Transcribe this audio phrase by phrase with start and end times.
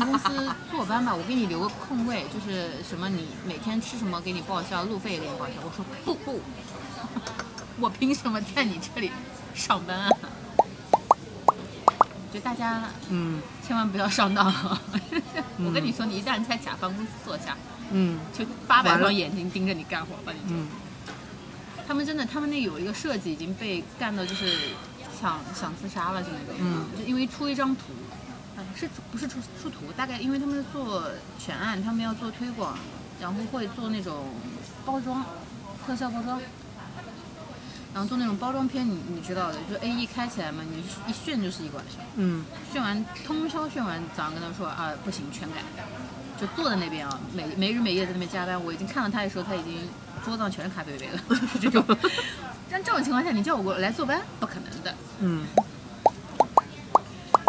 [0.00, 5.52] 方公司坐班吧， 我给你留个空位，就是什么你每天吃什么给你报销，路费也给你报销。
[5.62, 6.40] 我说不不，
[7.78, 9.10] 我凭什么在你这里
[9.54, 10.10] 上班啊？
[12.32, 14.46] 就大家嗯千万不要上当。
[15.62, 17.56] 我跟你说，你一旦在甲方公司坐下，
[17.90, 20.68] 嗯就八百双眼睛盯着你干活，吧你嗯
[21.86, 24.56] 他们真的，他们那有一个设计已经被干到就是
[25.20, 27.82] 想想自杀了，就那种，嗯就因为出一张图，
[28.12, 28.16] 呃
[28.74, 29.92] 是不是出出图？
[29.96, 31.04] 大概因为他们做
[31.38, 32.78] 全案，他们要做推广，
[33.20, 34.26] 然后会做那种
[34.84, 35.24] 包装，
[35.86, 36.40] 特效包装。
[37.92, 45.56] 然后做那种包装片，你你知道的，就 A E 开起来嘛，你一炫就是一个晚上，嗯炫完通宵炫完，早上跟他说啊不行，全改，
[46.40, 48.64] 就坐在那边啊，每没日没夜在那边加班。
[48.64, 49.76] 我已经看到他的时候，他已经
[50.24, 51.20] 桌子上全是咖啡杯了，
[51.52, 51.84] 是这种。
[52.70, 54.94] 但这种情况下，你叫我过来坐班，不可能的。
[55.18, 55.44] 嗯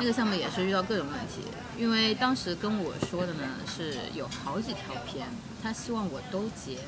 [0.02, 1.44] 那个项目也是遇到各种问题，
[1.78, 5.28] 因为当时跟我说的呢是有好几条片，
[5.62, 6.80] 他希望我都接，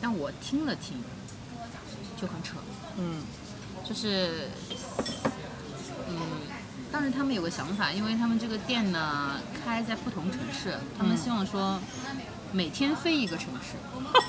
[0.00, 0.96] 但我听了听，
[2.18, 2.56] 就很扯。
[2.96, 3.20] 嗯
[3.86, 4.48] 就是，
[6.08, 6.16] 嗯，
[6.90, 11.78] 当时他们有个想法，因为他们这个店呢开在不同城市，他们希望说
[12.52, 13.76] 每天飞一个城市，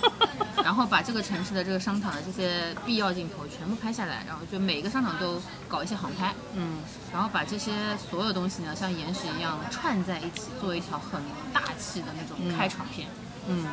[0.63, 6.79] 然后把这个城市的这个商场的这些必要镜头全部拍下来，然后就每一个商场都搞一些航拍，嗯
[7.13, 11.21] 然后把这些所有东西呢像岩石一样串在一起，做一条很
[11.53, 13.07] 大气的那种开场片。
[13.47, 13.65] 嗯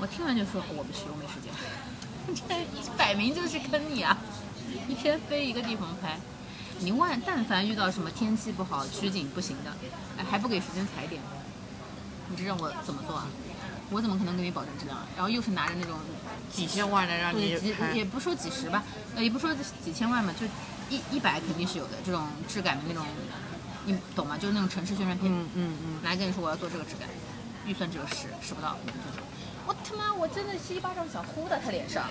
[0.00, 1.52] 我听完就说我不去，我没时间。
[2.48, 4.16] 这摆明就是坑你啊！
[4.88, 6.18] 一天飞一个地方拍，
[6.78, 9.70] 你万但凡遇到什么天气不好、取景不行的，
[10.16, 11.20] 哎还不给时间踩点，
[12.28, 13.26] 你这让我怎么做啊？
[13.90, 15.06] 我怎么可能给你保证质量啊？
[15.16, 15.98] 然后又是拿着那种
[16.52, 17.58] 几千万的让你
[17.94, 18.84] 也不说几十吧，
[19.16, 20.46] 呃也不说几千万嘛，就
[20.88, 23.04] 一一百肯定是有的，这种质感的那种，
[23.84, 24.38] 你懂吗？
[24.38, 25.30] 就是那种城市宣传片。
[25.30, 27.08] 嗯嗯嗯来跟你说我要做这个质感，
[27.66, 29.18] 预算只有十，十不到，就是
[29.66, 32.04] 我他妈我真的是一巴掌想呼到他脸上。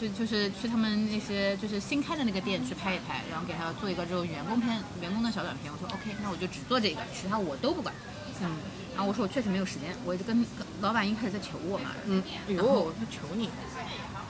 [0.00, 5.72] 就就是去他们那些就是新开的那个店去拍一拍，然后给他做一个这种员工片、员工的小短片。
[5.72, 7.94] 我说 OK，那我就只做这个，其他我都不管。
[8.40, 8.50] 嗯
[8.94, 11.90] 然后我说我确实没有时间，我就跟跟老板一开始在求我嘛。
[12.06, 13.48] 嗯，哎然后呦，他求你，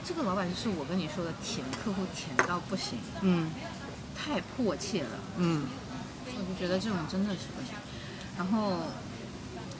[0.05, 3.51] 这个老板就是我跟你说的舔客户舔到不行，嗯
[4.15, 5.19] 太迫切了。
[5.37, 5.65] 嗯
[6.35, 7.75] 我就觉得这种真的是不行。
[8.37, 8.79] 然后，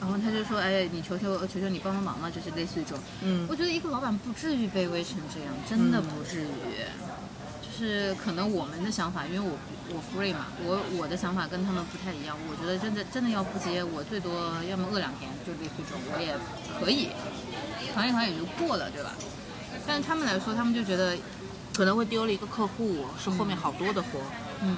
[0.00, 3.00] 然后他就说：“哎，你求求求求你帮帮忙嘛！”就是类似于这种。
[3.22, 6.46] 嗯我觉得一个老板不至于卑微成这样，真的不至于。
[6.46, 6.52] 就
[7.76, 9.56] 是可能我们的想法，因为我
[9.90, 12.36] 我 free 嘛，我我的想法跟他们不太一样。
[12.48, 14.32] 我觉得真的真的要不接，我最多
[14.70, 16.36] 要么饿两天，就类似这种，我也
[16.78, 17.08] 可以，
[17.92, 19.12] 扛一扛也就过了，对吧？
[19.86, 21.16] 但是他们来说，他们就觉得
[21.74, 24.20] 可能会丢了一个客户，是后面好多的活，
[24.62, 24.76] 嗯，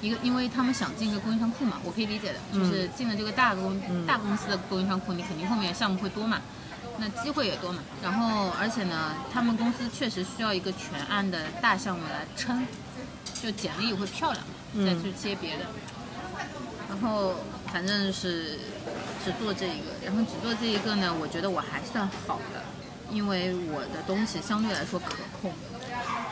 [0.00, 6.40] 一个因为他们想进这个供应商库嘛，我可以理解的，就是进了这个大公、嗯大公司的供应商库，你肯定后面项目会多嘛，
[7.00, 7.82] 那机会也多嘛。
[8.02, 12.64] 然后而且呢，他们公司确实需要一个全案的大项目来撑，
[13.42, 14.44] 就简历会漂亮，
[14.74, 15.64] 嗯再去接别的。
[16.88, 17.34] 然后
[17.72, 18.58] 反正是
[19.24, 22.62] 只做这一个，然后只做这一个呢，我觉得我还算好的，
[23.10, 25.52] 因为我的东西相对来说可控，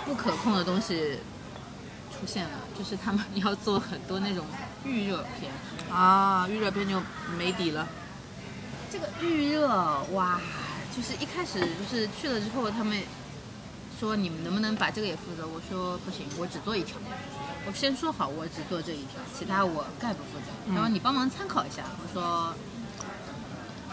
[0.05, 1.21] 不可控的东西
[2.11, 4.45] 出现了，就是他们 要做很多那种
[4.84, 5.51] 预热片。
[5.91, 7.01] 啊，预热片就
[7.39, 7.87] 没底了，
[8.91, 9.69] 这个预热
[10.12, 10.41] 哇，
[10.97, 13.03] 就是一开始就是去了之后，他们
[14.00, 15.47] 说你们能不能把这个也负责？
[15.47, 16.97] 我说不行，我只做一条。
[17.66, 20.53] 我先说好，我只做这一条，其他我概不负责。
[20.66, 22.54] 嗯然后你帮忙参考一下，我说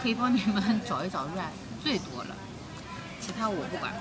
[0.01, 1.51] 可以帮你们找一找 ref
[1.83, 2.35] 最多了，
[3.19, 3.93] 其他我不管。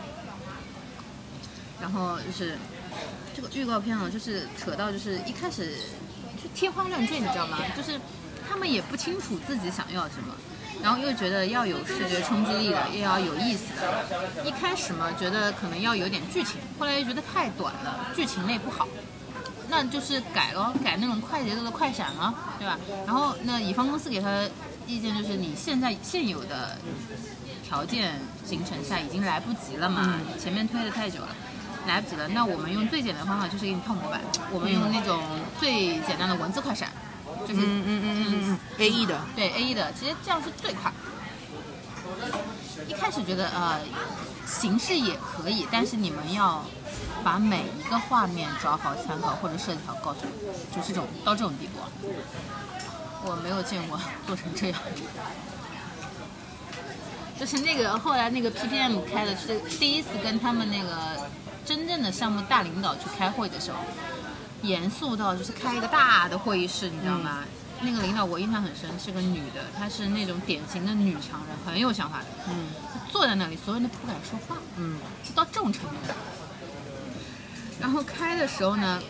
[1.80, 2.56] 然后就是
[3.34, 5.76] 这个预告片啊，就是扯到就是一开始
[6.40, 7.58] 就天花乱坠，你知道吗？
[7.76, 8.00] 就是
[8.48, 10.34] 他们也不清楚自己想要什么，
[10.84, 14.44] 然后又觉得要有视觉冲击力的，又要有意思的。
[14.44, 18.86] 一开始嘛，觉得可能要有点剧情，后来又觉得太短了，剧情类不好。
[19.70, 22.78] 那就是改咯，改那种快节奏的快闪了，对吧？
[23.06, 24.46] 然后那乙方公司给他
[24.86, 26.76] 意见就是，你现在现有的
[27.66, 31.28] 条件形成下已经来不及了嘛，前面推的太久了，
[31.88, 32.28] 来不及了。
[32.28, 34.20] 那我们用最简单的方法就是给你套模板，
[34.52, 35.22] 我们用那种
[35.58, 36.90] 最简单的文字快闪，
[37.46, 40.92] 就是嗯嗯嗯嗯嗯，A E 的，对 A E 的，其实这样是最快。
[42.88, 43.80] 一开始觉得呃
[44.46, 46.64] 形式也可以，但是你们要
[47.22, 51.80] 把每一个画面找好参考或者设计好告诉我，就是这种到这种地步，
[53.26, 54.80] 我没有见过做成这样。
[57.38, 61.28] 就是那个后来那个 PPM 开的是第一次跟他们那个
[61.64, 63.78] 真正的项目大领导去开会的时候，
[64.64, 67.44] 严肃到就是开一个大的会议室，你知道吗？
[67.80, 72.26] 那个领导我印象很深，是个女的，她是那种典型的女强人，很有想法的。
[72.48, 72.68] 嗯
[73.12, 75.96] 坐在那里，所有人都不敢说话，嗯就到这种程度。
[77.80, 79.00] 然后开的时候呢，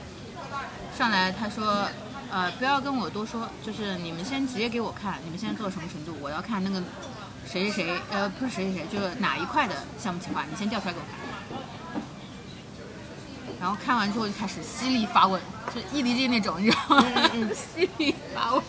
[0.99, 1.89] 上来他说，
[2.31, 6.83] 呃，不要跟我多说，就是你们先直接给我看，你们现在做到什么程度，我要看那个
[7.47, 11.24] 谁谁谁，呃，不是谁谁谁，就是哪一块的项目计划，你先调出来给我看。
[13.61, 15.41] 然后看完之后就开始犀利发问，
[15.75, 17.05] 就 EDG 那种，你知道吗？
[17.33, 18.63] 嗯 犀利发问，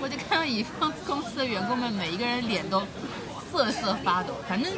[0.00, 2.82] 我就看到乙方公司的员工们每一个人脸都
[3.52, 4.34] 瑟瑟发抖。
[4.48, 4.72] 反正，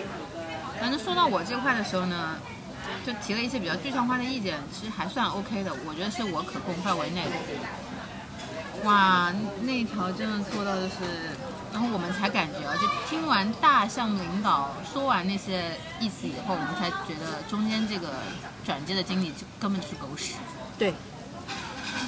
[0.80, 2.36] 反正说到我这块的时候呢，
[3.06, 7.30] 就提了一些比较具象化的意见，其实还算 OK 的，我觉得是我可控范围内的。
[8.84, 9.32] 哇，
[9.62, 10.96] 那一条真的做到就是，
[11.76, 18.14] 然后我们才感觉啊，就听完大项目领导说完那些意思以后，我们才觉得中间这个
[18.64, 20.36] 转接的经理就根本就是狗屎，
[20.78, 20.94] 对，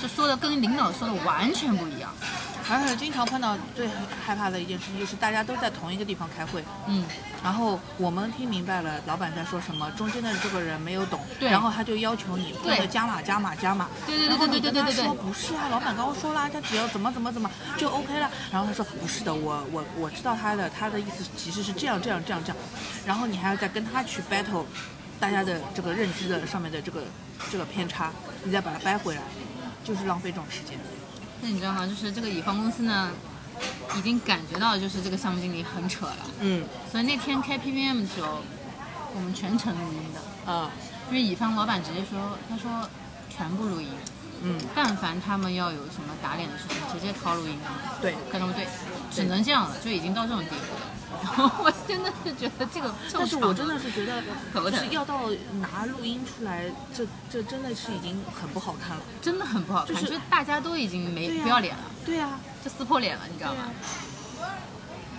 [0.00, 2.10] 就说的跟领导说的完全不一样。
[2.70, 3.88] 而且经常碰到最
[4.24, 7.04] 害怕的一件事情就是大家都在同一个地方开会，嗯，
[7.42, 22.56] 然后我们听明白了老板在说什么，中间的这个人没有懂，对然后他就要求你不断的对加码加码加码，对对对对对对对说不是啊，老板刚刚说啦，他只要怎么怎么怎么就 OK 了，然后他说不是的，我我我知道他的他的意思其实是这样这样这样这样，
[23.06, 24.64] 然后你还要再跟他去 battle，
[25.18, 27.02] 大家的这个认知的上面的这个
[27.50, 28.12] 这个偏差，
[28.44, 29.22] 你再把它掰回来，
[29.82, 30.78] 就是浪费这种时间。
[31.40, 31.86] 那你知道吗？
[31.86, 33.10] 就是这个乙方公司呢，
[33.96, 36.64] 已经感觉到就是这个项目经理很扯了，嗯。
[36.90, 38.42] 所以那天开 PPM 的时候，
[39.14, 40.70] 我们全程录音的，啊。
[41.10, 42.86] 因为乙方老板直接说，他说
[43.30, 43.88] 全部录音，
[44.42, 47.56] 嗯，但凡他们要有什么打脸的事情，直接掏录音，
[48.02, 48.68] 对，跟他们对，
[49.10, 50.97] 只能这样了，就已经到这种地步了。
[51.64, 54.22] 我真的是觉得这个，但是我真的是觉得，
[54.52, 56.64] 可不疼就是要到拿录音出来，
[56.94, 59.02] 这这真的是已经很不好看了。
[59.22, 63.70] 真的很不好看，就是大家都已经没、不要脸了，对啊，就撕破脸了，你知道吗？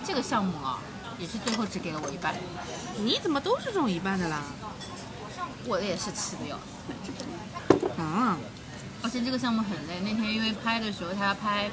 [0.04, 0.78] 这个项目啊，
[1.18, 2.34] 也是最后只给了我一半，
[2.98, 4.42] 你怎么都是这种一半的啦？
[5.66, 8.00] 我也是气的要死。
[8.00, 8.38] 啊，
[9.02, 11.70] 而且这个项目很累，那天因为拍的时候他要拍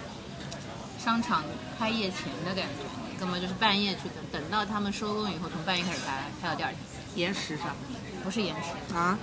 [0.97, 1.43] 商场
[1.77, 2.83] 开业前的感觉，
[3.19, 6.79] 根本就是半夜去等，等到他们收工以后，从半夜开始拍，拍到第二天，
[7.15, 7.75] 延时上。
[8.23, 9.17] 不是延时，啊，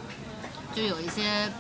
[0.75, 1.51] 就有一些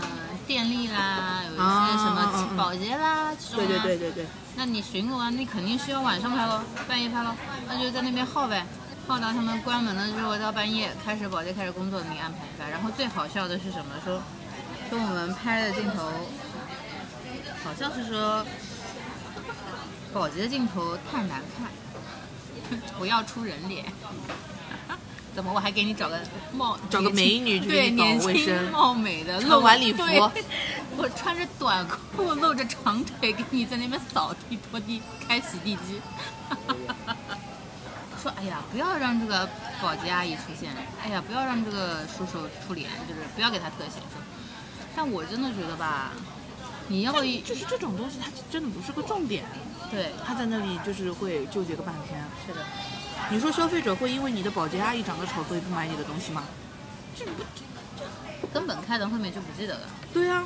[0.00, 0.06] 嗯、
[0.46, 7.34] 电力啦，有一些啊什么保洁啦这种、啊，对对对对对，那你巡逻啊，你肯定是要晚上拍喽，半夜拍喽，
[7.66, 8.64] 那就在那边耗呗，
[9.08, 12.68] 耗到他们关门了之后，到半夜开始保洁开始工作，你安排一下。
[12.70, 13.94] 然后最好笑的是什么？
[14.04, 14.22] 说
[14.88, 16.12] 说我们拍的镜头，
[17.64, 18.44] 好像是说
[20.12, 23.84] 保洁的镜头太难看， 不要出人脸。
[25.34, 26.18] 怎么我还给你找个
[26.52, 30.02] 貌找个美女去给对年轻貌美的穿露晚礼服
[30.98, 36.00] 我穿着短裤露着长腿给你在那边扫地拖地开洗地机，
[38.20, 39.48] 说哎呀不要让这个
[39.80, 40.74] 保洁阿姨出现，
[41.04, 44.00] 哎呀不要让这个叔叔出脸，就是不要给他特写。
[44.10, 44.20] 说，
[44.96, 46.10] 但我真的觉得吧，
[46.88, 49.44] 你要一就是这种东西，它真的不是个重点，
[49.90, 52.22] 对他在那里就是会纠结个半天。
[52.46, 52.64] 是的，
[53.30, 56.44] 你说消费者会因为你的保洁阿姨长得丑，所以不买你的东西吗？
[57.16, 57.32] 这不
[58.52, 59.80] 根本开到后面就不记得了。
[60.12, 60.44] 对啊，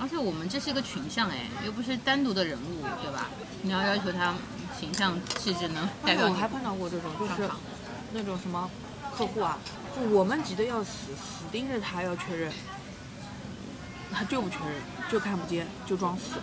[0.00, 3.28] 而且我们这是一个群像哎，又不是单独的人物，对吧？
[3.62, 4.34] 你要要求他
[4.78, 7.50] 形象气质能代表我还碰到过这种，就是。
[8.12, 8.68] 那种什么
[9.16, 9.56] 客户啊，
[9.94, 12.52] 就我们急得要死，死盯着他要确认，
[14.12, 14.74] 他就不确认，
[15.10, 16.36] 就看不见，就装死，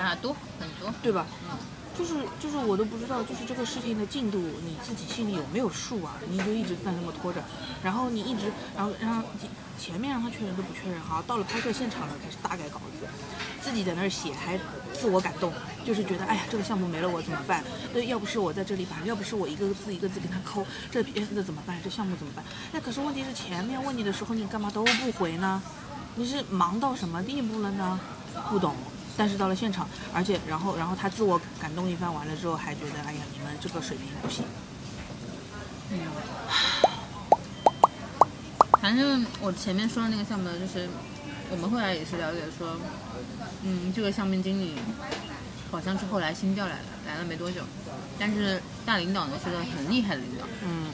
[0.00, 0.92] 啊，多很多。
[1.02, 1.26] 对吧？
[1.50, 1.58] 嗯
[1.92, 6.16] 就是就是我都不知道，就是这个事情的进度你自己心里有没有数啊？
[6.26, 7.44] 你就一直在那么拖着，
[7.84, 9.22] 然后你一直，然后让
[9.78, 13.06] 前面让他确认都不确认，好，到了拍摄现场了开始大改稿子，
[13.60, 14.58] 自己在那儿写还
[14.94, 15.52] 自我感动，
[15.84, 17.62] 就是觉得哎呀这个项目没了我怎么办？
[17.92, 21.76] 对，要不是我在这里把，要不是我一个个字一个字给他抠，这片子怎么办？
[21.84, 22.42] 这项目怎么办？
[22.72, 25.62] 那可是问题是前面问你的时候你干嘛都不回呢？
[26.14, 27.98] 你是忙到什么地步了呢？
[28.50, 28.74] 不懂。
[29.14, 34.42] 但是到了现场，而且然后然后他自我感动一番完了之后，还觉得哎呀你们这个水平不行。
[35.90, 35.98] 嗯，
[38.80, 40.88] 反正我前面说的那个项目呢，就是
[41.50, 42.74] 我们后来也是了解说，
[43.62, 44.76] 嗯，这个项目经理
[45.70, 47.60] 好像是后来新调来的，来了没多久，
[48.18, 50.86] 但是大领导呢是个很厉害的领导，嗯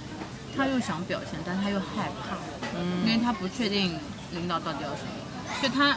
[0.56, 2.36] 他又想表现，但他又害怕，
[2.76, 3.96] 嗯因为嗯他不确定
[4.32, 5.96] 领导到底要什么，就他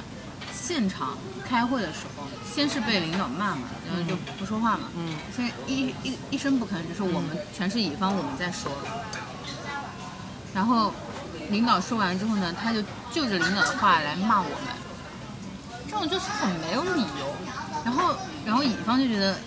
[0.53, 2.23] 现场开会的时候，
[2.53, 5.15] 先是被领导骂嘛，然后就不说话嘛，嗯。
[5.35, 8.71] 现在一一一声不吭，就是我们全是乙方，我们在说。
[10.53, 10.93] 然后
[11.49, 14.75] 领导说完之后呢，他就就着领导的话来骂我们，
[15.89, 17.35] 这种就是很没有理由。
[17.83, 19.37] 然后然后乙方就觉得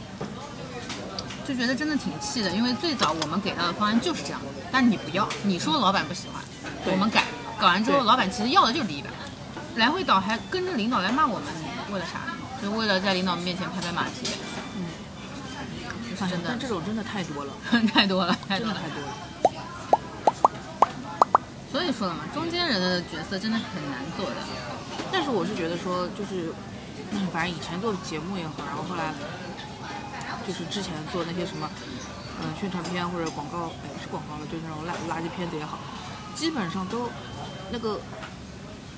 [1.47, 4.41] 就觉得真的挺气的，因为最早我们给到的方案就是这样，
[4.73, 6.43] 但你不要，你说老板不喜欢，
[6.91, 7.25] 我们改，
[7.65, 9.11] 搞完之后老板其实要的就是第一版，
[9.77, 11.49] 来回倒还跟着领导来骂我们，
[11.91, 12.35] 为了啥呢？
[12.61, 14.29] 就为了在领导面前拍拍马屁，
[14.77, 14.85] 嗯，
[16.05, 17.55] 就是真的但这种真的太多了，
[17.89, 18.83] 太多了，太多了太。
[18.91, 19.09] 多了。
[21.73, 24.37] 所以说了嘛，中间人的角色真的很难做的。
[25.11, 26.53] 但是我是觉得说，就是，
[27.13, 29.15] 嗯反正以前做节目也好，然后后来
[30.47, 31.67] 就是之前做那些什么，
[32.43, 35.79] 嗯、宣传片或者广告，哎，不是广告了，就是那种垃垃圾片子也好，
[36.35, 37.09] 基本上都
[37.75, 37.99] 那个，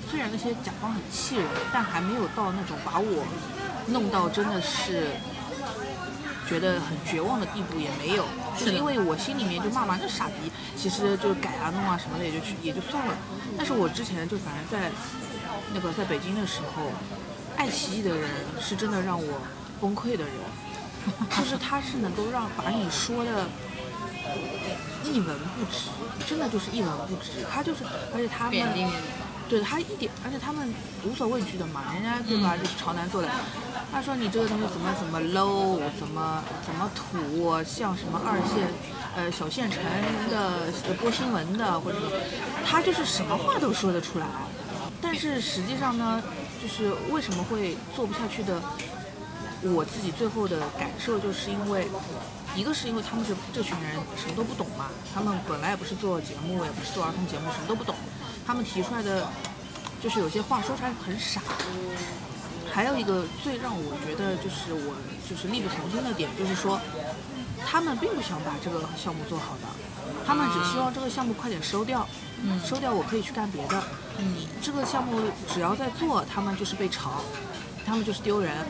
[0.07, 3.25] 虽然那些甲方很气人，但还没有到那种把我
[3.87, 5.07] 弄到真的是
[6.47, 8.23] 觉得很绝望的地步，也没有。
[8.55, 13.15] 就是因为我心里面就骂骂这傻逼，其实就改啊弄啊什么的也就去也就算了。
[13.57, 14.91] 但是我之前就反正在
[15.73, 16.91] 那个在北京的时候，
[17.57, 18.29] 爱奇艺的人
[18.61, 19.41] 是真的让我
[19.81, 20.33] 崩溃的人，
[21.35, 23.49] 就是他是能够让把你说的
[25.11, 25.89] 一文不值，
[26.27, 27.45] 真的就是一文不值。
[27.51, 27.83] 他就是，
[28.13, 28.91] 而且他们
[29.49, 30.73] 对他一点，而且他们
[31.05, 32.55] 无所畏惧的嘛，人家对吧？
[32.55, 33.29] 嗯就是朝南做的。
[33.91, 38.67] 他说你这个东西怎么怎么 low，怎么怎么土，像什么二线，
[39.15, 39.81] 呃小县城
[40.29, 42.11] 的呃播新闻的或者什么，
[42.65, 44.27] 他就是什么话都说得出来。
[45.01, 46.21] 但是实际上呢，
[46.61, 48.61] 就是为什么会做不下去的，
[49.73, 51.87] 我自己最后的感受就是因为，
[52.57, 57.93] 一个是因为他们是这群人什么都不懂嘛，他们本来也不是做节目，也不是做儿童节目，什么都不懂，
[58.47, 59.29] 他们提出来的
[60.01, 61.39] 就是有些话说出来很傻。
[62.73, 64.95] 还有一个最让我觉得就是我
[65.29, 66.79] 就是力不从心的点，就是说，
[67.65, 69.67] 他们并不想把这个项目做好的，
[70.25, 72.07] 他们只希望这个项目快点收掉，
[72.41, 73.83] 嗯收掉我可以去干别的。
[74.17, 75.21] 嗯，这个项目
[75.53, 77.21] 只要在做，他们就是被嘲，
[77.85, 78.65] 他们就是丢人。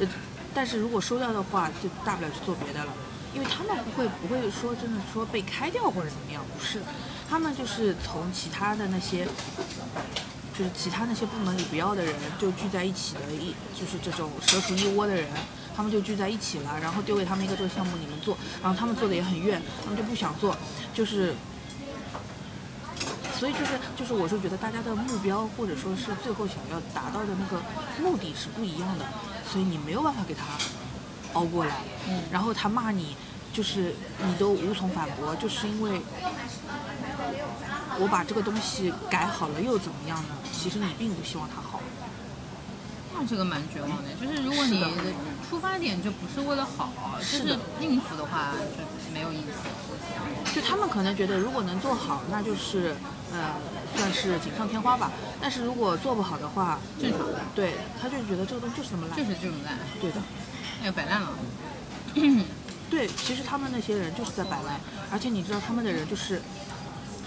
[0.00, 0.06] 呃，
[0.54, 2.92] 但是如果收掉的话，就大不了去做别的了，
[3.34, 6.80] 因为他们不会不会说真的说被开掉或者怎么样，不是，
[7.28, 9.24] 他们就是从其他的那些，
[10.56, 15.28] 就是其他那些部门里不要的人就聚在一起的一，就是这种蛇鼠一窝的人。
[15.72, 20.54] 他们就聚在一起了，然后丢给他们一个这个项目，你们做，然后他们做的也很怨，他们就不想做，
[20.92, 21.32] 就是
[23.38, 27.62] 所以就是就是，我是觉得大家的目标或者说是最后想要达到的那个
[28.02, 29.06] 目的是不一样的，
[29.50, 30.44] 所以你没有办法给他
[31.32, 31.76] 熬过来。
[32.08, 33.16] 嗯然后他骂你，
[33.52, 36.00] 就是你都无从反驳，就是因为
[37.98, 40.34] 我把这个东西改好了又怎么样呢？
[40.52, 41.80] 其实你并不希望他好。
[43.14, 44.08] 那这个蛮绝望的。
[44.20, 44.82] 就是如果你
[45.48, 48.52] 出发点就不是为了好，就是应付的话，
[49.06, 50.54] 就没有意思。
[50.54, 52.94] 就他们可能觉得，如果能做好，那就是
[53.32, 53.54] 呃
[53.96, 55.10] 算是锦上添花吧。
[55.40, 59.16] 但是如果做不好的话，正常的，对他就觉得这个东西就是这么烂。
[59.16, 60.20] 就是这么烂，对的。
[60.82, 61.28] 哎呦摆烂了。
[62.90, 64.80] 对，其实他们那些人就是在摆烂，
[65.12, 66.42] 而且你知道他们的人就是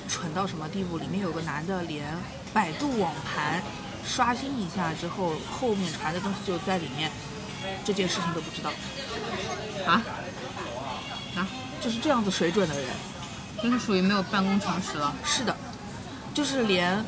[0.09, 0.97] 蠢到什么地步？
[0.97, 2.05] 里面有个男的连
[2.53, 3.61] 百度网盘
[4.05, 7.09] 刷新一下之后，后面传的东西就在里面，
[7.85, 8.69] 这件事情都不知道，
[9.87, 10.03] 啊
[11.37, 11.47] 啊，
[11.79, 12.89] 就是这样子水准的人。
[13.61, 15.15] 就是属于没有办公常识了。
[15.23, 15.55] 是的，
[16.33, 17.03] 就是连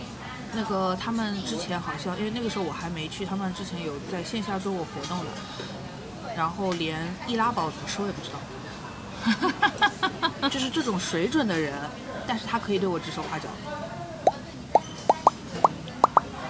[0.53, 5.25] 那个他们之前好像，因为那个时候我还没去，他们之前有在线下做过活动的，
[6.35, 8.29] 然后连易拉宝怎么收也不知
[10.41, 11.73] 道， 就是这种水准的人，
[12.27, 13.49] 但是他可以对我指手画脚，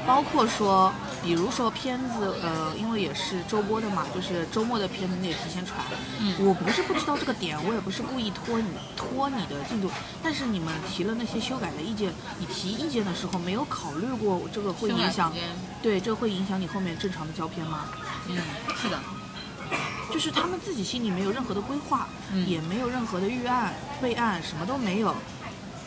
[0.05, 0.93] 包括说，
[1.23, 5.79] 比如说片子，呃，因为也是周播的嘛，就是周末的片子你也提前传。
[6.19, 9.89] 嗯我不是不知道这个点，我也不是故意拖你拖你的进度，
[10.21, 15.33] 但是你们提了那些修改的意见，你提意见的时候没有考虑过这个会影响
[15.81, 17.85] 对，这会影响你后面正常的交片吗？
[18.27, 18.37] 嗯，
[18.75, 18.99] 是的，
[20.13, 25.15] 就是他们自己心里没有任何的规划，嗯也没有任何的预案、备案，什么都没有。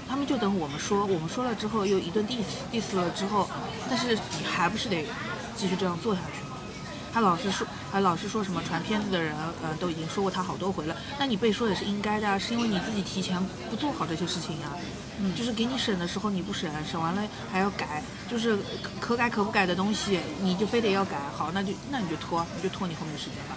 [0.09, 3.49] 他们就等我们说，我们说了之后又一顿 diss diss 了之后，
[3.89, 5.07] 但是你还不是得
[5.55, 6.57] 继续这样做下去吗？
[7.13, 10.97] 他老是说，还老是说什么传片子的人，呃，都已经说过他好多回了。
[11.19, 13.39] 那你被说也是应该的啊，是因为你自己提前
[13.71, 14.69] 不做好这些事情呀、
[15.21, 23.57] 嗯就是给你审的时候你不审，审完了还要改，就是可可改可不改的东西，你就非得要改，好，那就那你就拖，你就拖你后面的时间吧。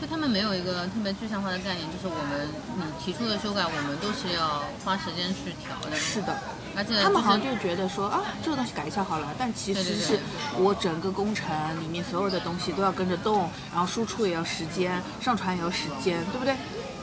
[0.00, 5.96] 就他们没有一个特别具象化的概念，就是我们你提出的修改，我们都是要花时间去调的。
[5.96, 6.38] 是的，
[6.76, 10.20] 而且他们好像就就觉得说啊，这个东西改一下好了，但其实是
[10.56, 11.48] 我整个工程
[11.82, 16.54] 里面所有的东西都要跟着动，然后输出也要时间，上传也要时间，对不对？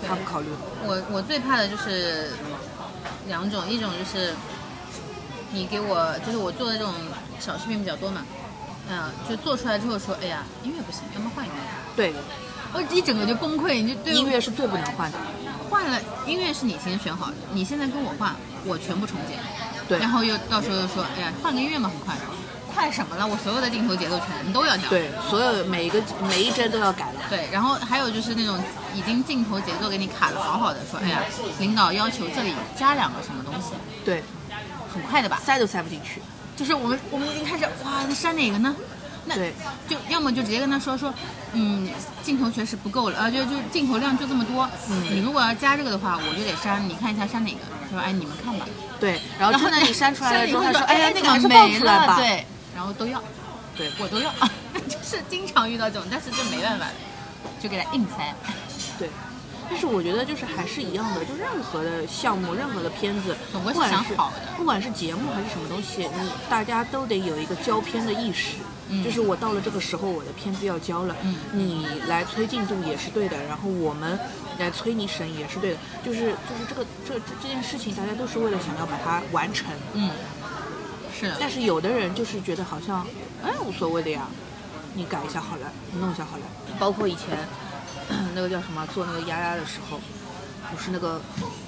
[0.08, 0.48] 他不考虑。
[0.86, 2.32] 我我最怕的就是
[3.28, 4.34] 两种，一种就是
[5.52, 6.94] 你给我就是我做的这种
[7.40, 8.24] 小视频比较多嘛，
[8.90, 11.56] 嗯、就做出来之后说，哎呀，音乐不行，要么换一个。
[11.96, 12.14] 对，
[12.76, 15.18] 我一整个就崩溃，你就对音乐是最不能换的。
[15.70, 19.40] 换了音乐是你先选好的，你现在跟我换，我全部重剪。
[19.88, 22.22] 对然后又到时候又说，哎呀，换个音乐嘛，很快的。
[22.74, 23.26] 快什么了？
[23.26, 24.90] 我所有的镜头节奏全都要调。
[24.90, 27.22] 对，所有每一个每一帧都要改了。
[27.30, 28.60] 对，然后还有就是那种
[28.94, 31.24] 已经镜头节奏给你卡的好好的，说，哎呀，
[31.60, 33.70] 领导要求这里加两个什么东西，
[34.04, 34.22] 对，
[34.94, 35.40] 很快的吧？
[35.42, 36.22] 塞都塞不进去。
[36.58, 38.76] 就是我们我们已经开始哇，那删哪个呢？
[39.26, 39.54] 那对
[39.88, 41.14] 就要么就直接跟他说说，
[41.54, 41.90] 嗯，
[42.22, 47.60] 镜头确实不够了，呃，就就镜头量就这么多，嗯你如果要加这个的话，我就得删，你看一下删哪个？
[47.84, 48.66] 他说，哎，你们看吧。
[49.00, 52.16] 对，然后真的然你删出来了之后，他说，哎呀，那个还是放没出来吧。
[52.16, 53.22] 了对，然后都要，
[53.76, 54.32] 对 我都要，
[54.88, 56.86] 就是经常遇到这种，但是这没办法，
[57.62, 58.34] 就给他硬塞。
[58.98, 59.10] 对，
[59.70, 68.56] 但是我觉得就是还是一样的，就任何的项目、任何的片子，总归是不管是想好的不管是节目还是什么东西，你大家都得有一个交片的意识。
[68.90, 69.04] 嗯。
[69.04, 71.36] 就是我到了这个时候，我的片子要交了，嗯。
[71.54, 74.20] 你来催进度也是对的，然后我们
[74.58, 79.68] 来催你审也是对的，就是就是这个这这这件事情，大家都是为了想要把它完成。
[79.94, 80.12] 嗯，
[81.14, 81.28] 是。
[81.28, 83.06] 的，但是有的人就是觉得好像，
[83.44, 84.28] 哎，无所谓的呀，
[84.94, 86.44] 你改一下好了，你弄一下好了。
[86.78, 87.38] 包括以前
[88.34, 90.00] 那个叫什么做那个丫丫的时候，
[90.70, 91.22] 不是那个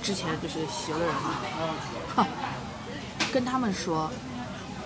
[0.04, 1.32] 之前就是邪恶人嘛，
[2.16, 2.28] 哈，
[3.32, 4.12] 跟他们说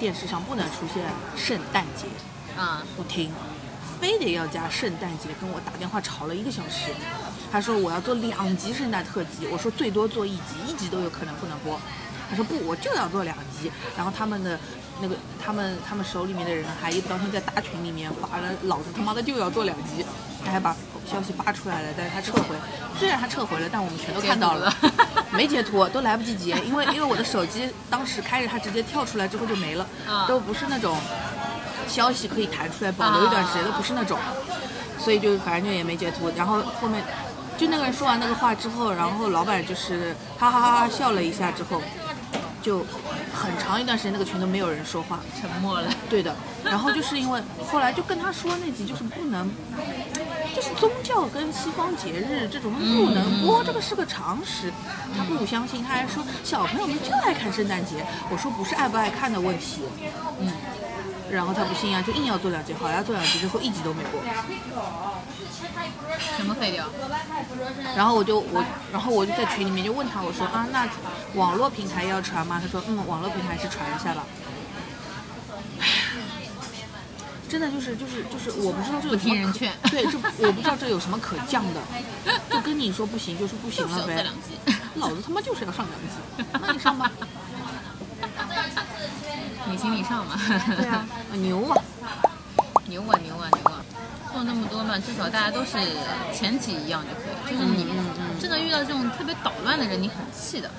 [0.02, 1.04] 电视上不能出现
[1.38, 2.08] 圣诞节，
[2.60, 3.32] 啊，不听，
[4.00, 6.90] 非得要加圣诞节，跟我打电话吵了一个小时。
[7.52, 11.80] 他说我要做两集圣诞特辑，我说最多做一集，一集都有可能不能播。
[12.28, 13.72] 他说不，我就要做两集。
[13.96, 14.60] 然后他们的
[15.02, 20.06] 那个他们他们手里面的人还一不当天在大群里面发了，老子他妈的就要做两集，
[20.46, 20.76] 他还把
[21.12, 22.56] 消息发出来了，但是他撤回。
[23.00, 24.92] 虽然他撤回了，但我们全都看到了截，
[25.34, 30.96] 没截图，都来不及截，因为因为我的手机当时开着，它直接跳出来之后就没了，啊都不是那种
[31.88, 34.20] 消息可以弹出来保留一段时间，都不是那种，
[35.00, 36.32] 所以就反正就也没截图。
[36.36, 37.04] 然后后面
[37.58, 41.82] 就那个人说完那个话之后，然后老板就是哈哈哈哈笑了一下之后，
[42.62, 42.86] 就
[43.34, 45.20] 很长一段时间那个群都没有人说话。
[45.40, 45.88] 沉默了。
[46.10, 47.42] 对的，然后就是因为
[47.72, 49.50] 后来就跟他说那集就是不能，
[50.56, 54.72] 就是宗教跟西方节日这种不能播，这个是个常识。
[55.18, 58.06] 他不相信，他还说小朋友们就爱看圣诞节。
[58.30, 59.82] 我说不是爱不爱看的问题，
[60.40, 60.52] 嗯，
[61.32, 64.22] 然后他不信啊，就硬要做两集，好呀，做两集之后一集都没播。
[66.36, 66.90] 什么废掉。
[67.96, 70.88] 然后我就我，然后我就在群里面就问他，我说啊，那
[71.36, 72.60] 网络平台要传吗？
[72.62, 74.26] 他说嗯，网络平台是传一下吧。
[77.48, 80.18] 真的就是就是就是，我不知道这有什么可不听人劝对，这
[80.48, 81.82] 我不知道这有什么可犟的，
[82.50, 84.26] 就跟你说不行就是不行了呗。
[84.96, 87.12] 老子他妈就是要上两集，那你上吧。
[89.72, 90.36] 你行你上嘛。
[90.78, 91.82] 对啊， 牛啊。
[92.88, 93.80] 牛啊牛啊牛啊！
[94.34, 95.78] 做那么多嘛，至少大家都是
[96.34, 97.56] 前提一样就可以。
[97.56, 97.86] 就是你
[98.40, 100.70] 真的遇到这种特别捣乱的人，你很气的。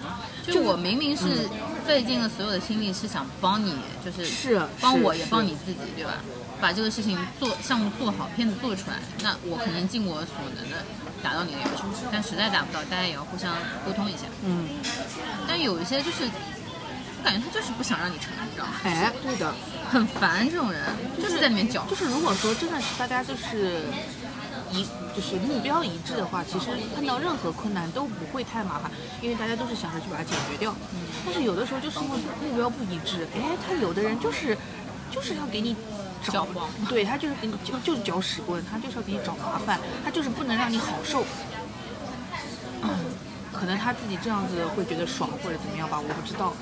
[0.46, 1.48] 就我明明是
[1.86, 3.74] 费尽了所有的心力，是想帮你，
[4.04, 6.14] 就是是帮我也帮你自己，对吧？
[6.60, 10.76] 把这个事情做项目做好，片子做出来，那我肯定尽我所能的
[11.22, 11.84] 达到你的要求。
[12.10, 13.54] 但实在达不到，大家也要互相
[13.86, 14.24] 沟通一下。
[14.44, 14.68] 嗯，
[15.48, 16.28] 但有一些就是，
[17.22, 18.72] 我感觉他就是不想让你成，你知道吗？
[18.82, 19.54] 哎，对的。
[19.88, 20.82] 很烦这种人，
[21.22, 21.86] 就是在里面搅。
[21.88, 23.82] 就是如果说真的是大家就是
[24.72, 24.82] 一
[25.14, 30.74] 就是目标一致的话，其实碰到任何困难都不会太麻烦，因为大家都是想着去把它解决掉。
[31.24, 32.18] 但是有的时候就是因为
[32.50, 34.58] 目标不一致，哎，他有的人就是
[35.08, 35.76] 就是要给你
[36.24, 41.24] 搅黄对他就是给你就就是搅屎棍，他就是要给你找麻烦，他就是不能让你好受。
[42.82, 42.90] 嗯
[43.52, 46.52] 可能他自己这样子会觉得爽或者怎么样吧，我不知道。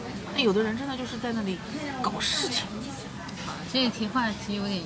[0.40, 1.58] 那有的人真的就是在那里
[2.00, 2.64] 搞事情。
[3.70, 4.82] 这一题话题有点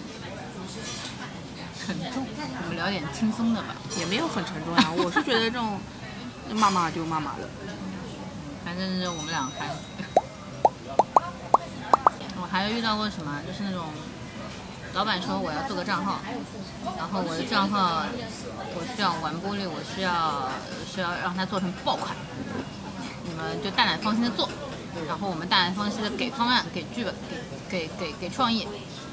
[1.79, 3.77] 沉重，我们聊点轻松的吧。
[3.97, 5.79] 也没有很沉重啊、我是觉得这种
[6.51, 7.49] 骂骂就骂骂了。
[8.65, 9.71] 反正是我们俩还，
[12.43, 13.87] 我还遇到过什么，就是那种
[14.93, 16.19] 老板说我要做个账号，
[16.99, 18.03] 然后我的账号
[18.75, 20.51] 我需要完播率，我需要
[20.93, 22.17] 需要让它做成爆款，
[23.23, 24.49] 你们就大胆放心的做，
[25.07, 27.15] 然后我们大胆放心的给方案、给剧本、
[27.69, 28.67] 给给给给创意。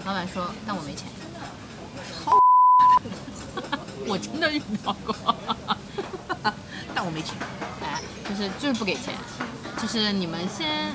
[0.06, 1.08] 老板说，但我没钱。
[4.08, 5.16] 我真的遇到过。
[6.94, 7.36] 但我没钱。
[7.82, 9.14] 哎，就是就是不给钱，
[9.82, 10.92] 就是你们先，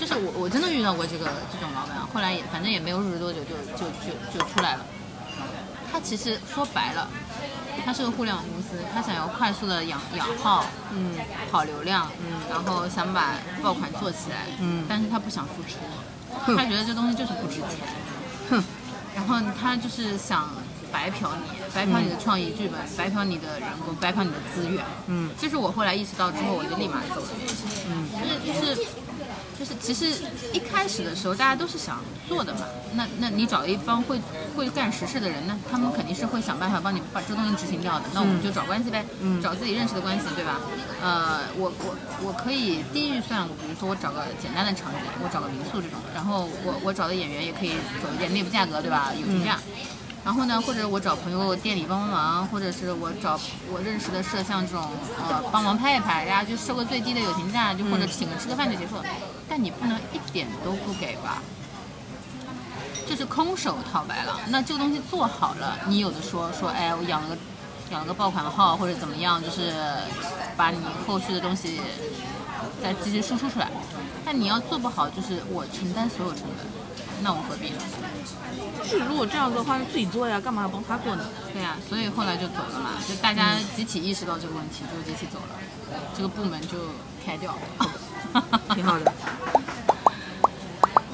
[0.00, 4.84] 就是我我真的遇到过这个这种老板，后来也反正也没有入职多久就就就就出来了。
[5.90, 7.08] 他其实说白了，
[7.84, 11.14] 他是个互联网公司，他想要快速的养养号，嗯
[11.50, 14.84] 跑流量，嗯然后想把爆款做起来，嗯。
[14.88, 17.86] 但是他不想付出，他觉得这东西就是不值钱，
[18.50, 18.64] 哼，
[19.14, 20.50] 然后他就是想
[20.92, 24.84] 白嫖你，白嫖你的创意剧本，白嫖你的人工，白嫖你的资源。
[25.06, 25.30] 嗯。
[25.38, 27.28] 这是我后来意识到之后，我就立马走了。
[27.88, 28.08] 嗯。
[28.52, 28.88] 就是就是
[29.58, 30.12] 就是，其实
[30.52, 32.60] 一开始的时候大家都是想做的嘛。
[32.94, 34.20] 那那你找一帮会
[34.54, 38.04] 会干实事的人呢，他们肯定是会想办法帮你把这东西执行掉的。
[38.12, 40.60] 那我们就找关系呗，嗯找自己认识的关系，对吧？
[41.02, 47.70] 呃，我我我可以低预算，比如说我找个简单的场景，我找个民宿这种，然后我我找的演员也可以
[48.02, 49.12] 走一点内部价格，对吧？
[49.18, 49.58] 友情价。
[50.26, 53.38] 然后呢，或者我找朋友店里帮帮忙，或者是我找
[53.72, 54.84] 我认识的摄像这种
[55.16, 59.04] 呃帮忙拍一拍，大家就收个最低的友情价，就或者请个吃个饭就结束了。
[59.48, 61.40] 但你不能一点都不给吧？
[63.08, 64.36] 就是空手套白狼。
[64.48, 67.36] 那这个东西做好了，你有的说说，哎，我养了个
[67.92, 69.72] 养了个爆款号或者怎么样，就是
[70.56, 71.80] 把你后续的东西
[72.82, 73.70] 再继续输出出来。
[74.24, 76.66] 但你要做不好，就是我承担所有成本，
[77.22, 77.76] 那我何必呢？
[78.82, 81.24] 就是如果这样子的话，自己做呀，干嘛要帮他做呢？
[81.52, 86.78] 对呀、所以后来就走了嘛，就大家集体意识到这个问题，就集体走了，这个部门就
[87.24, 88.42] 开掉了，
[88.74, 89.12] 挺好的。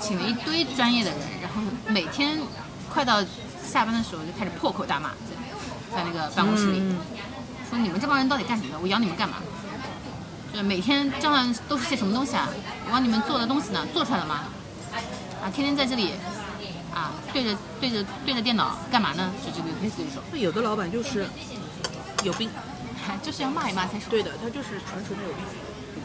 [0.01, 2.38] 请了一堆专业的人，然后每天
[2.93, 3.23] 快到
[3.65, 6.97] 下班的时候就开始破口大骂，在在那个办公室里、嗯
[7.71, 8.79] 说你们这帮人到底干什么的？
[8.79, 9.37] 我养你们干嘛？
[10.53, 12.51] 就是每天这样都是些什么东西啊？
[12.85, 14.41] 我帮你们做的东西呢，做出来了吗？
[15.42, 16.12] 啊，天天在这里
[16.94, 19.33] 啊，对着对着对着电脑干嘛呢？
[19.44, 21.26] 就这个类似于说，那有的老板就是
[22.22, 22.48] 有病，
[23.22, 24.09] 就是要骂一骂才爽。
[24.09, 25.44] 对的，他就是纯纯的有病。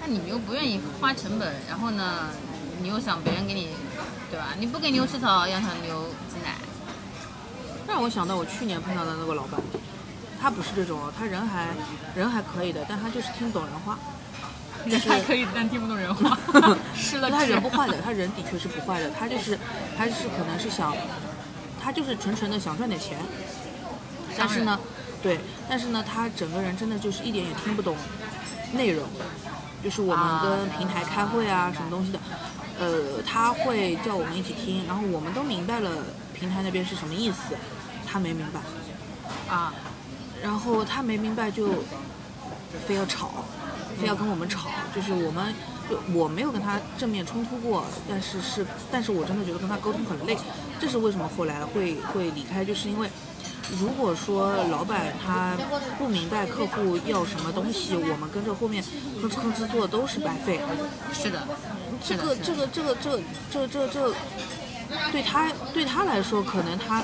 [0.02, 2.30] 那你们又不愿意花成本，然后呢，
[2.82, 3.70] 你又想别人给你，
[4.32, 4.48] 对吧？
[4.58, 6.56] 你不给牛吃草，要想牛挤奶。
[7.88, 9.62] 让我想到我去年碰到的那个老板，
[10.42, 11.68] 他不是这种哦，他人还
[12.16, 14.00] 人还可以的，但他就是听不懂人话。
[14.88, 16.38] 人还可以，但听不懂人话，
[16.96, 19.58] 是了他人不坏的，他人的确是不坏的，他就是
[19.98, 20.96] 他是可能是想，
[21.82, 23.18] 他就是纯纯的想赚点钱，
[24.38, 24.80] 但是呢，
[25.22, 27.96] 对，但是呢，他整个人真的就是一点也听不懂
[28.74, 29.06] 内容，
[29.84, 32.20] 就是我们啊跟平台开会啊什么东西的，
[32.80, 35.90] 呃，他会叫我们一起听，然后我们都明白了
[36.34, 37.56] 平台那边是什么意思，
[38.06, 38.60] 他没明白，
[39.54, 39.74] 啊，
[40.42, 41.84] 然后他没明白就
[42.88, 43.46] 非要吵，
[43.98, 45.54] 非要跟我们吵，就是我们
[45.90, 50.38] 就我没有跟他正面冲突过，但是是，但是我真的觉得跟他沟通很累，
[50.80, 53.10] 这是为什么后来会会离开，就是因为。
[53.82, 55.58] 如果说老板他
[55.98, 58.82] 不明白客户要什么东西，我们跟着后面
[59.22, 60.62] 吭哧吭哧做都是白费。
[61.12, 61.46] 是的，
[62.02, 64.14] 这个是的，这个这个这个这这这，
[65.12, 67.04] 对他对他来说，可能他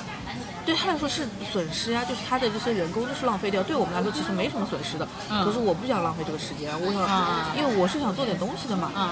[0.64, 3.62] 对他来说是损失呀，就是他的这些人工就是浪费掉。
[3.62, 8.90] 对我们来说其实没什么损失的，嗯可是我不想浪费这个时间，我想，嗯因为我是想做点东西的嘛。
[8.96, 9.10] 嗯，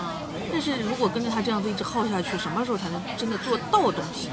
[0.51, 4.29] 但是如果跟着他这样子一直耗下去，什么时候才能真的做到东西？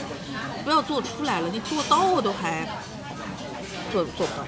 [0.63, 2.67] 不要做出来了，你做到都还
[3.91, 4.45] 做做不到。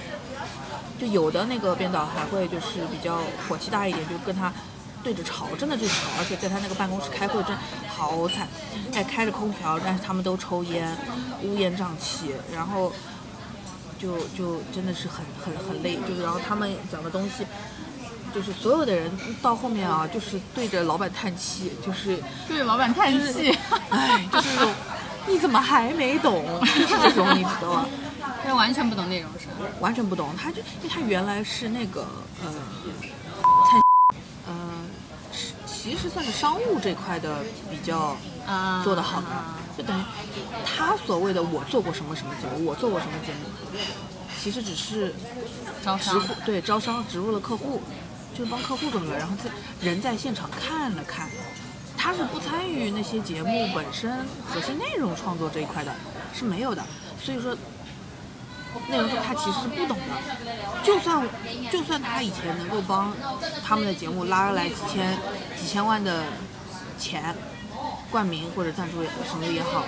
[1.00, 3.18] 就有的那个编导还会就是比较
[3.50, 4.54] 火气大一点，就跟他
[5.04, 7.56] 对着吵，真的就是吵，而且在他那个办公室开会真
[7.88, 8.48] 好惨，
[8.94, 10.96] 还开着空调，但是他们都抽烟，
[11.44, 12.92] 乌烟瘴气，然后
[14.00, 17.46] 就就真的是很很很累，就是然后他们讲的东西。
[18.34, 19.12] 就是所有的人
[19.42, 23.52] 到后面啊，就是对着老板叹气，就是对老板叹气，
[23.90, 24.74] 哎，就是那种，
[25.28, 26.46] 你怎么还没懂？
[26.62, 27.86] 就是这种，你知道吗？
[28.46, 29.68] 他完全不懂内容是吧？
[29.82, 30.30] 完全不懂。
[30.38, 32.08] 他就因为他原来是那个
[32.42, 32.54] 呃，
[35.82, 37.40] 其实算是商务这块的
[37.70, 38.16] 比较
[38.46, 39.28] 啊，做得好的
[39.76, 40.04] 就等于
[40.64, 43.80] 他所谓的我做过什么什么节目，我做过什么节目，
[44.40, 45.14] 其实只是
[45.84, 47.82] 招商对招商植入了客户，
[48.38, 49.50] 就是帮客户做了，然后在
[49.82, 51.28] 人在现场看了看，
[51.98, 54.12] 他是不参与那些节目本身
[54.46, 55.92] 核心内容创作这一块的，
[56.34, 56.84] 是没有的。
[57.24, 57.56] 所以说，
[58.90, 60.84] 内容这块其实是不懂的。
[60.84, 61.28] 就算
[61.72, 63.14] 就算他以前能够帮
[63.64, 65.18] 他们的节目拉来几千
[65.60, 66.24] 几千万的
[66.98, 67.36] 钱，
[68.10, 69.86] 冠名或者赞助什么也好，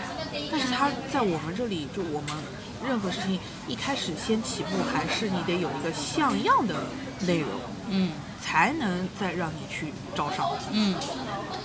[0.52, 2.30] 但是他在我们这里，就我们
[2.88, 6.76] 任何事情一开始先起步，还是你得有一个像样的
[7.22, 7.50] 内容，
[7.90, 10.52] 嗯才能再让你去招商。
[10.72, 10.94] 嗯，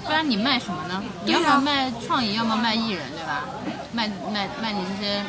[0.05, 1.03] 不然你卖什么呢？
[1.25, 3.45] 你要么卖创意，要么卖艺人，对吧？
[3.93, 5.23] 卖卖卖你这些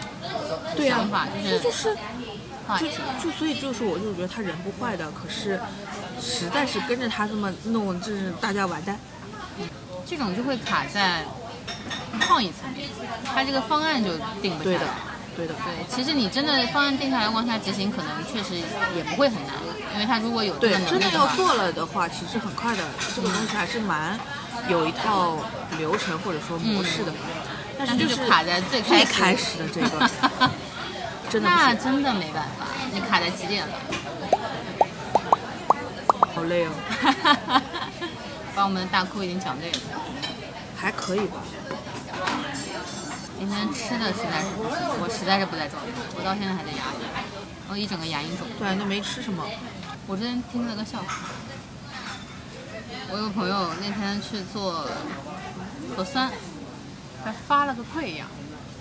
[0.76, 1.98] 对、想法，就是就是
[2.80, 2.88] 就。
[3.24, 5.60] 就所以就是我就觉得他人不坏的，可是
[6.22, 8.98] 实在是跟着他这么弄，就是大家完蛋。
[10.06, 11.24] 这种就会卡在
[12.22, 12.90] 创意层面，
[13.24, 14.92] 它这个方案就定不下对的来。，
[15.36, 15.54] 对的。
[15.54, 18.56] 对，其实你真的方案定下来往下执行，可能确实
[18.96, 19.54] 也不会很难，
[19.94, 22.84] 因为他如果有真的要做了的话，其实很快的。
[23.16, 24.20] 这个东西还是蛮
[24.70, 25.38] 有一套
[25.78, 27.12] 流程或者说模式的。
[27.78, 30.10] 但是就是卡在最最开开始的这个，
[31.30, 33.74] 真的，那真的没办法，你卡在几点了？
[36.36, 36.72] 好累哦，
[38.54, 39.80] 把我们的大哭已经讲累了。
[40.76, 41.42] 还可以吧。
[43.38, 47.08] 今天吃的实在是不行，我实在是不在状态，我到现在还在牙龈，
[47.72, 48.46] 我一整个牙龈肿。
[48.60, 49.46] 对，那没吃什么。
[50.06, 51.30] 我之前听了个笑话，
[53.12, 54.88] 我有个朋友那天去做
[55.96, 56.30] 核酸，
[57.24, 58.28] 还发了个溃疡，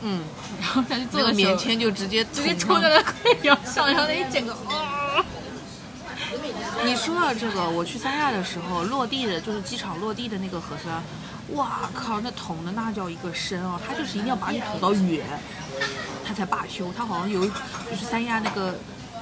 [0.03, 0.23] 嗯，
[0.61, 5.25] 然后他就做那个棉签就直接直接捅上冲着那溃疡上，然后那一整个啊，
[6.85, 11.03] 你说到这个，我去三亚的时候，落地的就是机场落地的那个核酸，
[11.55, 15.25] 哇靠，那捅的那叫一个深哦，他就是一定要把你捅到远，
[16.27, 16.93] 他才罢休。
[16.97, 18.75] 他好像有，就是三亚那个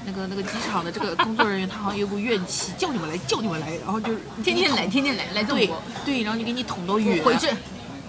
[0.07, 7.49] 那个那个机场的这个工作人员，他好像有股怨气，叫你们来，叫你们来，然后就是天天来，天天来，来中对国，对，然后就给你捅到远，回去，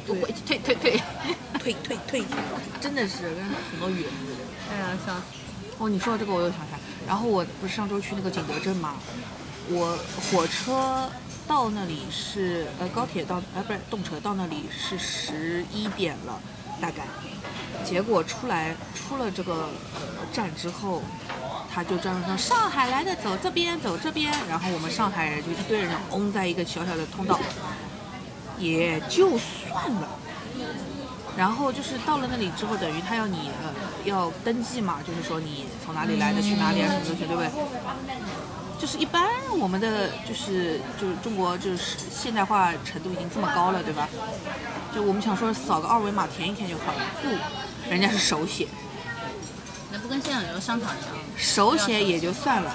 [0.06, 1.02] 对回去，退退退。
[1.60, 2.24] 退退 退，
[2.80, 4.08] 真的是让他捅到远。
[4.72, 5.22] 哎呀，笑死！
[5.80, 6.80] 哦，你说到这个，我又想起来。
[7.06, 8.96] 然后我不是上周去那个景德镇嘛，
[9.70, 9.98] 我
[10.32, 11.10] 火车
[11.46, 16.40] 到那里是呃高铁到呃不是动车到那里是十一点了，
[16.80, 17.04] 大概。
[17.84, 19.54] 结果出来出了这个
[19.96, 21.04] 呃站之后，
[21.78, 27.40] 他就专门说上海来的走这边走这边，然后我们上海人就一堆人拥在一个小小的通道，
[28.58, 30.10] 也就算了。
[31.38, 33.72] 然后就是到了那里之后，等于他要你呃
[34.06, 37.52] 要登记嘛，就是说你从哪里来的，去哪里啊，什么东西，对不对？
[38.80, 44.10] 就是一般我们的就是就是中国就是现代化程度已经这么高了，对吧？
[44.96, 48.68] 就我们想说扫个二维码填一填就好了，不，人家是手写，
[50.08, 51.14] 不跟现在的商场一样？
[51.36, 52.72] 手写也就算了，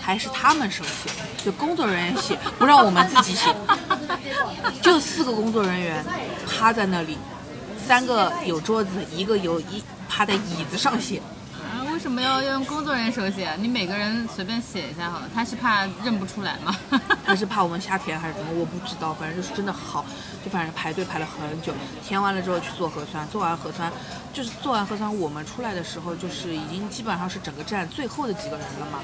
[0.00, 1.08] 还是他们手写，
[1.44, 3.54] 就工作人员写，不让我们自己写，
[4.82, 6.04] 就四个工作人员
[6.48, 7.16] 趴在那里，
[7.86, 11.22] 三个有桌子，一个有一趴在椅子上写。
[11.94, 13.54] 为什么要用工作人员手写？
[13.60, 15.30] 你每个人随便写一下好了。
[15.32, 16.76] 他是怕认不出来吗？
[17.24, 18.50] 他是怕我们瞎填还是怎么？
[18.52, 20.04] 我不知道，反正就是真的好，
[20.44, 21.72] 就反正排队排了很久，
[22.04, 23.92] 填完了之后去做核酸，做完核酸，
[24.32, 28.98] 就是做完核酸，我们出来的时候就是已经基本上是整个站最后的几个人了嘛，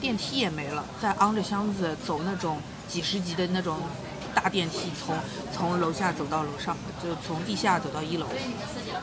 [0.00, 3.80] 电梯也没了，再昂着箱子走那种几十级的那种
[4.32, 5.18] 大电梯，从
[5.52, 8.28] 从楼下走到楼上，就从地下走到一楼，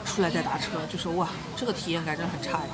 [0.05, 2.67] 出来再打车，就是哇，这个体验感真的很差呀。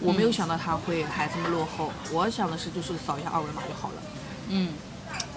[0.00, 3.94] 我没有想到它会还这么落后，我想的是就是扫一下二维码就好了。
[4.48, 4.72] 嗯，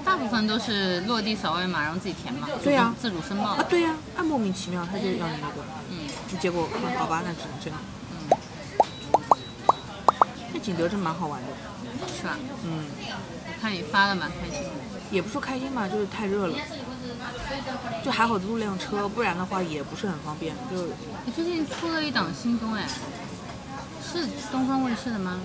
[0.03, 2.47] 大部分都是落地扫二维码，然后自己填嘛。
[2.63, 3.65] 对呀自主申报啊，。
[3.69, 6.07] 对呀、啊，莫名其妙他就要你那个，嗯
[6.39, 7.79] 结果嗯好吧，那只能这样。
[8.11, 8.37] 嗯，
[10.53, 11.47] 那景德镇蛮好玩的，
[12.17, 12.37] 是吧？
[12.63, 14.69] 嗯，我看你发的蛮开心的。
[15.11, 16.57] 也不说开心吧，就是太热了，
[18.03, 20.55] 就还好租辆车，不然的话也不是很方便。
[20.71, 20.87] 就
[21.25, 22.87] 你最近出了一档新综哎，
[24.13, 25.39] 是东方卫视的吗？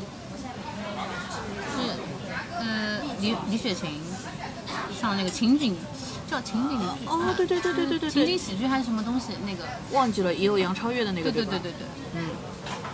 [1.74, 1.90] 是，
[2.58, 4.00] 呃，李李雪琴
[5.00, 5.74] 上那个情景，
[6.30, 7.06] 叫情景剧。
[7.06, 9.32] 哦，对对对对对对情景，喜剧还是什么东西？
[9.46, 11.30] 那个，忘记了，也有杨超越的那个？
[11.30, 12.28] 对对对对对，嗯，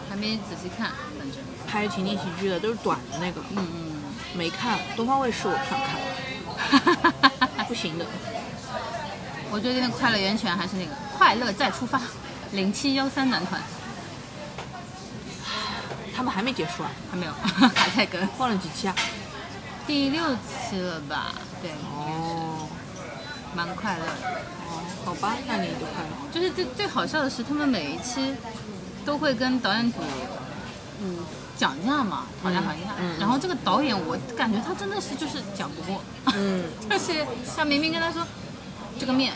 [0.08, 3.92] 还没仔细看，反正，拍情景喜剧的都是短的那个，嗯嗯
[4.34, 4.78] 没看。
[4.96, 5.96] 东方卫视我看看，
[6.80, 7.64] 嗯。
[7.66, 8.04] 不行的。
[9.50, 11.98] 我最近的快乐源泉还是那个快乐再出发，
[12.52, 13.58] 零七幺三男团
[16.14, 16.90] 他们还没结束啊？
[17.10, 17.32] 还没有，
[17.74, 18.94] 还在跟 放了几期啊？
[19.86, 20.22] 第六
[20.68, 21.34] 期了吧？
[21.60, 22.68] 对，哦，
[23.54, 24.12] 蛮快乐的。
[24.70, 26.10] 哦，好吧，那你就快乐。
[26.32, 28.34] 就是最最好笑的是，他们每一期
[29.04, 29.98] 都会跟导演组
[31.02, 31.18] 嗯
[31.56, 32.94] 讲价嘛，讨价还价。
[33.20, 36.00] 然后这个导演，我感觉他真的是就是讲不过，
[36.34, 37.24] 嗯， 就是
[37.56, 38.26] 他明明跟他说
[38.98, 39.32] 这个面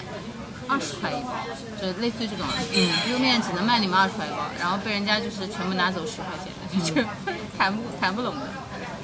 [0.67, 1.33] 二十块一包，
[1.81, 6.53] 就类似于这种，嗯，这个面只能卖你们二十块一包，然后被人家就是全部拿走十块钱，
[6.85, 6.95] 就
[7.57, 8.47] 谈不谈不拢的，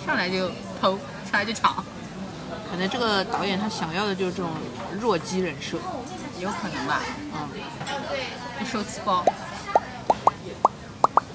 [0.05, 0.51] 上来就
[0.81, 0.99] 偷，
[1.31, 1.75] 上来就抢，
[2.71, 4.53] 可能这个导演他想要的就是这种
[5.01, 5.79] 弱鸡人设。
[6.41, 7.01] 有可能吧，
[7.33, 7.49] 嗯，
[8.61, 9.25] 一收七包。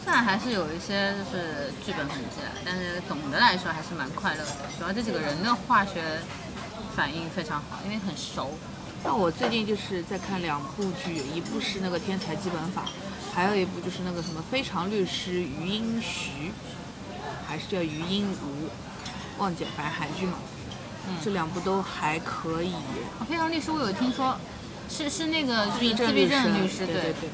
[0.03, 4.51] 虽然还是有一些就是剧本痕迹，但是总的来说还是蛮快乐的。
[4.77, 6.19] 主要这几个人的化学
[6.95, 8.51] 反应非常好，因为很熟。
[9.03, 12.83] 那我最近就是在看两部剧，一部是那个《天才基本法》，
[13.35, 16.31] 还有一部就是那个什么《非常律师余英徐》，
[17.47, 18.69] 还是叫余英吴，
[19.41, 20.33] 忘记了，反正韩剧嘛。
[21.07, 22.73] 嗯这两部都还可以。
[22.73, 24.37] 啊非常律师我有听说，
[24.89, 27.29] 是是那个自闭症自闭症律律师，对对对。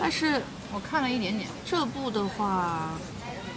[0.00, 1.48] 但是我看了一点点。
[1.64, 2.90] 这部的话，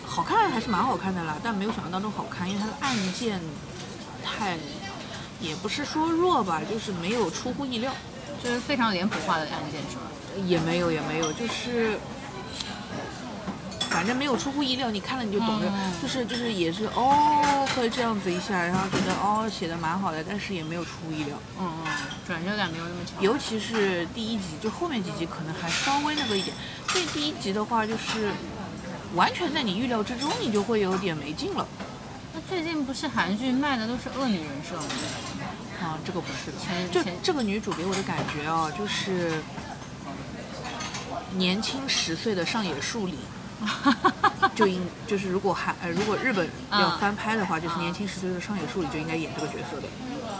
[0.05, 3.41] 好看还是蛮好看的啦，但没有想象当中好看，因为它的案件
[4.23, 4.57] 太，
[5.39, 7.93] 也不是说弱吧，就是没有出乎意料。
[8.43, 10.03] 就是非常脸谱化的案件是吧？
[10.45, 11.97] 也没有也没有，就是
[13.89, 21.35] 反正没有出乎意料，你看了你就懂的，嗯就是就是也是哦会这样子一下，然后觉得哦写的蛮好的，但是也没有出乎意料。
[21.59, 21.91] 嗯嗯，
[22.27, 23.23] 转折感没有那么强。
[23.23, 26.55] 尤其是第一集，就后面几集可能还稍微那个一点。
[26.89, 28.31] 所以第一集的话，就是
[29.15, 31.67] 完全在你预料之中，你就会有点没劲了。
[32.37, 34.83] 那最近不是韩剧卖的都是恶女人设吗？
[35.81, 39.41] 啊，这个不是的，就这个女主给我的感觉啊，就是
[41.35, 43.17] 年轻十岁的上野树里，
[44.53, 49.87] 就应就是如果韩呃如果日本要嗯翻拍的话，就是年轻十岁的上野树里就应该演这个角色的。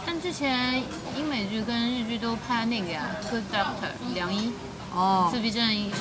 [0.06, 0.80] 但之前
[1.16, 4.52] 英美剧跟日剧都拍那个呀，《Good Doctor》良医，
[4.94, 6.00] 哦自闭症医生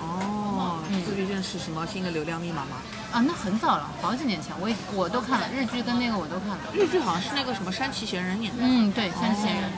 [0.00, 2.80] 哦，嗯自闭症是什么新的流量密码吗？
[3.16, 6.58] 啊，那很早了，好几年前，我也我都看了日剧跟那个我都看了。
[6.74, 8.58] 日剧好像是那个什么山崎贤人演的。
[8.62, 9.72] 嗯，对，山崎贤人，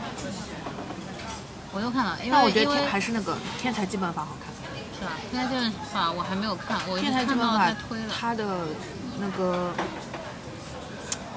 [1.70, 4.52] 我都看了，因为但我觉得还是那个《天才基本法》好看，
[4.98, 5.12] 是吧？
[5.30, 8.08] 天才基本法我还没有看，我《一天才基看到本法推》了。
[8.12, 8.66] 它的
[9.20, 9.72] 那个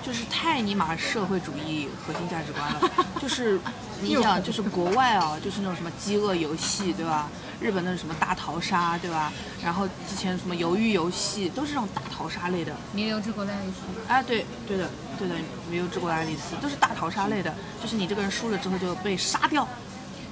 [0.02, 3.60] 就是太尼玛社会主义核心价值观了，就是
[4.02, 7.30] 你 想，就是国外啊，就是那种什么饥饿游戏，对吧？
[7.62, 9.32] 日本的什么大逃杀，对吧？
[9.64, 12.76] 然后之前什么鱿鱼游戏，都是这种大逃杀类的。
[12.92, 15.36] 弥留之国的爱丽丝，啊，对，对的，对的，
[15.70, 19.68] 没有治过爱丽丝，都是大逃杀类的，就是你这个人输了之后就被杀掉。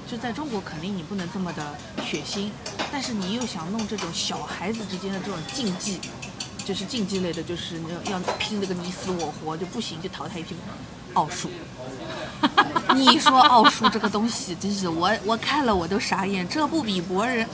[0.10, 2.50] 就在中国肯定你不能这么的血腥，
[2.92, 6.00] 但是你又想弄这种小孩子之间的这种竞技，
[6.65, 10.56] 就是竞技类的，就是要要拼这个你死我活，就不行就淘汰一批
[11.13, 11.50] 奥数。
[12.95, 17.45] 你说奥数这个东西，真是我我看了我都傻眼，这不比博人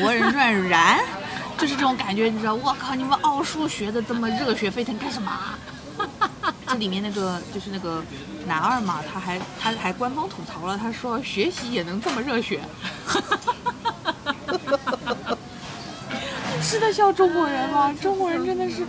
[0.00, 0.98] 博人传燃？
[1.58, 2.54] 就是这种感觉，你知道？
[2.54, 5.30] 我靠，你们奥数学的这么热血沸腾干什么？
[6.66, 8.02] 这里面那个就是那个
[8.46, 12.60] 男二嘛，他还他还官方吐槽了，他说学习也能这么热血，
[16.62, 17.94] 是在笑中国人吗？
[18.00, 18.86] 中国人真的是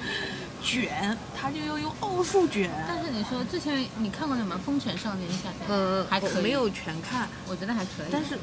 [0.64, 2.72] 卷，他就要用奥数卷。
[2.88, 5.50] 但是你说之前你看过什么《风犬少年下》？
[5.68, 8.12] 呃还可以没有全看，我觉得还可以。
[8.12, 8.40] 但是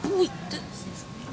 [0.00, 0.58] 不这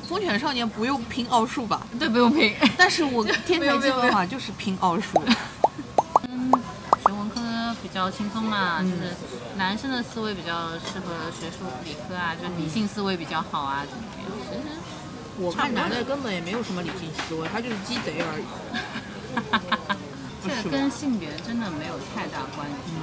[0.08, 1.88] 风犬少年不用拼奥数吧？
[1.98, 2.54] 对，不用拼。
[2.78, 5.24] 但是我天才基本法就是拼奥数。
[6.28, 6.52] 嗯，
[7.06, 7.40] 学文科
[7.82, 9.14] 比较轻松嘛，嗯就是
[9.56, 14.32] 男生的思维比较适合学术理科啊，就理性思维比较好啊，怎么样？
[14.52, 14.76] 其实
[15.38, 18.44] 我看男的根本也没有什么理性思维，他就是鸡贼而已。
[20.44, 22.94] 这个跟性别真的没有太大关系。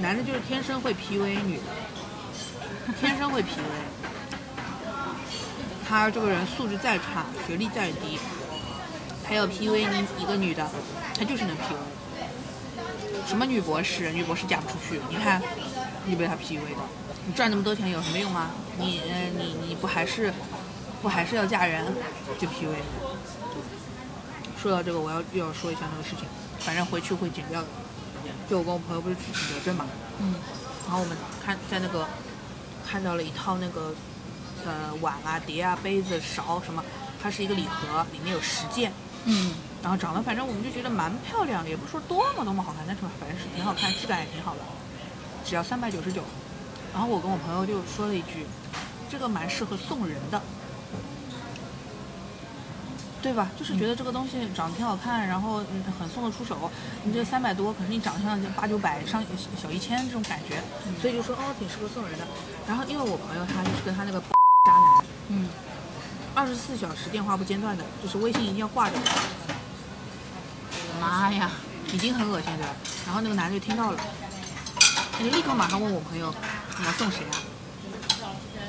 [0.00, 3.46] 男的就是天生会 PUA 女的，天生会 PUA。
[5.88, 8.18] 他这个人素质再差，学历再低，
[9.26, 10.68] 他要 PUA 你一个女的，
[11.18, 11.78] 他就是能 PUA。
[13.26, 15.42] 什么女博士，女博士嫁不出去，你看
[16.04, 16.82] 你被他 PUA 的，
[17.26, 18.50] 你赚那么多钱有什么用吗？
[18.78, 20.32] 你呃你你不还是
[21.02, 21.84] 不还是要嫁人，
[22.38, 23.17] 就 PUA 你。
[24.60, 26.24] 说到这个，我要又要说一下那个事情，
[26.58, 27.68] 反正回去会剪掉的。
[28.50, 29.86] 就我跟我朋友不是去景德镇嘛，
[30.18, 30.34] 嗯，
[30.86, 32.06] 然后我们看在那个
[32.86, 33.94] 看到了一套那个
[34.66, 36.82] 呃碗啊、碟啊、杯子、勺什么，
[37.22, 38.92] 它是一个礼盒，里面有十件，
[39.24, 44.60] 嗯，然后长得反正我们就觉得蛮漂亮的，也不是说多么多么好看，但是反正是挺好看，质感也挺好的，
[45.44, 46.22] 只要三百九十九。
[46.92, 48.46] 然后我跟我朋友就说了一句，
[49.10, 50.40] 这个蛮适合送人的。
[53.20, 53.50] 对吧？
[53.58, 56.70] 就是觉得这个东西长得挺好看，然后嗯很送得出手。
[57.02, 59.22] 你这三百多，可是你长相就八九百上
[59.60, 60.62] 小一千这种感觉，
[61.00, 62.24] 所以就说哦挺适合送人的。
[62.66, 65.48] 然后因为我朋友他就是跟他那个渣男，嗯，
[66.34, 68.96] 二十四小时电话不间断的，就是微信一定要挂着，
[71.00, 71.50] 妈呀，
[71.92, 72.72] 已经很恶心对吧？
[73.04, 73.98] 然后那个男的就听到了，
[75.12, 76.32] 他就立刻马上问我朋友
[76.78, 77.34] 你要送谁啊？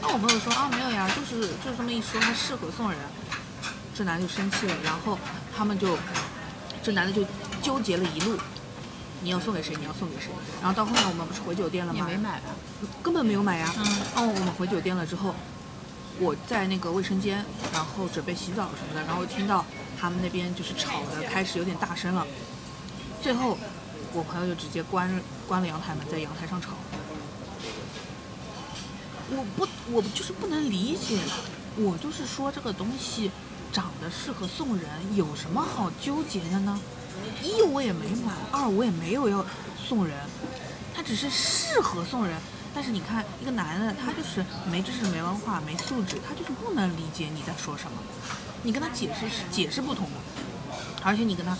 [0.01, 2.99] 那我朋友说啊没有呀，就是就是这么一说，他适合送人。
[3.99, 5.19] 这男的就生气了，然后
[5.53, 5.97] 他们就，
[6.81, 7.21] 这男的就
[7.61, 8.37] 纠结了一路，
[9.21, 9.75] 你要送给谁？
[9.77, 10.29] 你要送给谁？
[10.61, 11.99] 然后到后面我们不是回酒店了吗？
[11.99, 12.45] 也没买吧？
[13.03, 13.73] 根本没有买呀。
[13.75, 13.83] 嗯
[14.15, 15.35] 哦，我们回酒店了之后，
[16.17, 17.43] 我在那个卫生间，
[17.73, 19.65] 然后准备洗澡什么的，然后听到
[19.99, 22.25] 他们那边就是吵的开始有点大声了。
[23.21, 23.57] 最后，
[24.13, 26.69] 我朋友就直接关关了阳台门，在阳台上吵。
[29.31, 31.19] 我不，我就是不能理解，
[31.75, 33.29] 我就是说这个东西
[33.71, 36.79] 长得适合送人，有什么好纠结的呢？
[37.43, 39.45] 一我也没买，二我也没有要
[39.77, 40.17] 送人，
[40.95, 42.37] 他只是适合送人。
[42.73, 47.97] 但是你看，一个男的，他就是没知识、没文化、没素质，他就是不能理解你在说什么。
[48.63, 50.17] 你跟他解释是解释不通的，
[51.03, 51.57] 而且你跟他，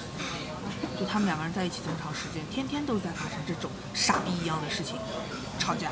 [1.00, 4.98] 就他们两个人在一起这么长时间，天天都在发生这种傻逼一样的事情，
[5.58, 5.90] 吵架。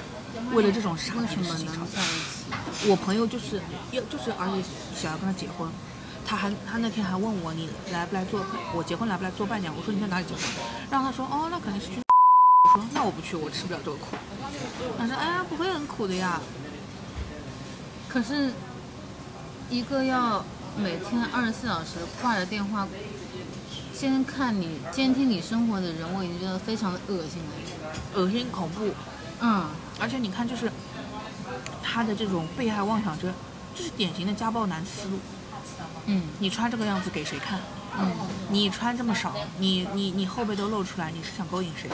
[0.54, 2.90] 为了这种傻逼的事情吵架在一起？
[2.90, 3.60] 我朋友就是
[3.92, 4.64] 要就是，而且
[4.96, 5.68] 想要跟他结婚，
[6.28, 9.74] 他还他那天还问我你来不来做我结婚来不来做伴娘？
[9.74, 10.44] 我说你在哪里结婚？
[10.92, 12.02] 然后他说哦那肯定是去。
[12.76, 14.18] 我说那我不去，我吃不了这个苦。
[15.00, 16.42] 他说哎呀不会很苦的呀。
[18.10, 18.52] 可是，
[19.70, 20.44] 一个要
[20.78, 22.88] 每天二十四小时挂着电话，
[23.94, 27.94] 先看你监听你生活的人，我已经觉得非常的恶心了。
[28.16, 28.90] 恶心恐怖，
[29.40, 29.68] 嗯，
[30.00, 30.72] 而且你看就是
[31.84, 33.32] 他的这种被害妄想症，
[33.76, 35.20] 就是典型的家暴男思路。
[36.08, 37.60] 嗯你穿这个样子给谁看？
[38.00, 38.12] 嗯，
[38.50, 41.90] 你穿这么少，你你你后背都露出来，你是想勾引谁？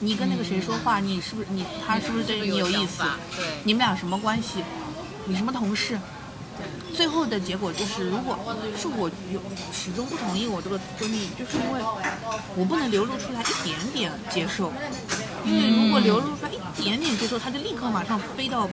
[0.00, 3.04] 你跟那个谁说话，你是不是你他是不是对你有意思？
[3.36, 4.64] 对，你们俩什么关系？
[5.26, 5.98] 你什么同事？
[6.94, 8.36] 最后的结果就是，如果
[8.76, 9.40] 是我有
[9.72, 11.80] 始终不同意我这个闺蜜，就是因为
[12.54, 14.72] 我不能流露出来一点点接受，
[15.46, 18.68] 因为如果流露出来一点点接受，她就立刻马上飞到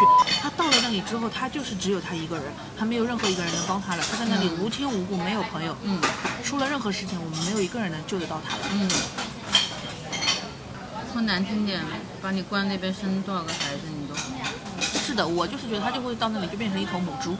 [0.00, 0.34] 去。
[0.42, 2.44] 她到了那里之后，他就是只有他一个人，
[2.78, 4.02] 他没有任何一个人能帮他了。
[4.10, 6.00] 他在那里无亲无故，没有朋友，嗯
[6.42, 8.62] 出了任何事情，我们没有一个人能救得到他了。
[8.72, 8.90] 嗯。
[11.12, 11.82] 说难听点，
[12.22, 14.14] 把你关那边生多少个孩子，你都
[15.00, 17.36] 是的，我就是觉得他就会到那里就变成一头母猪，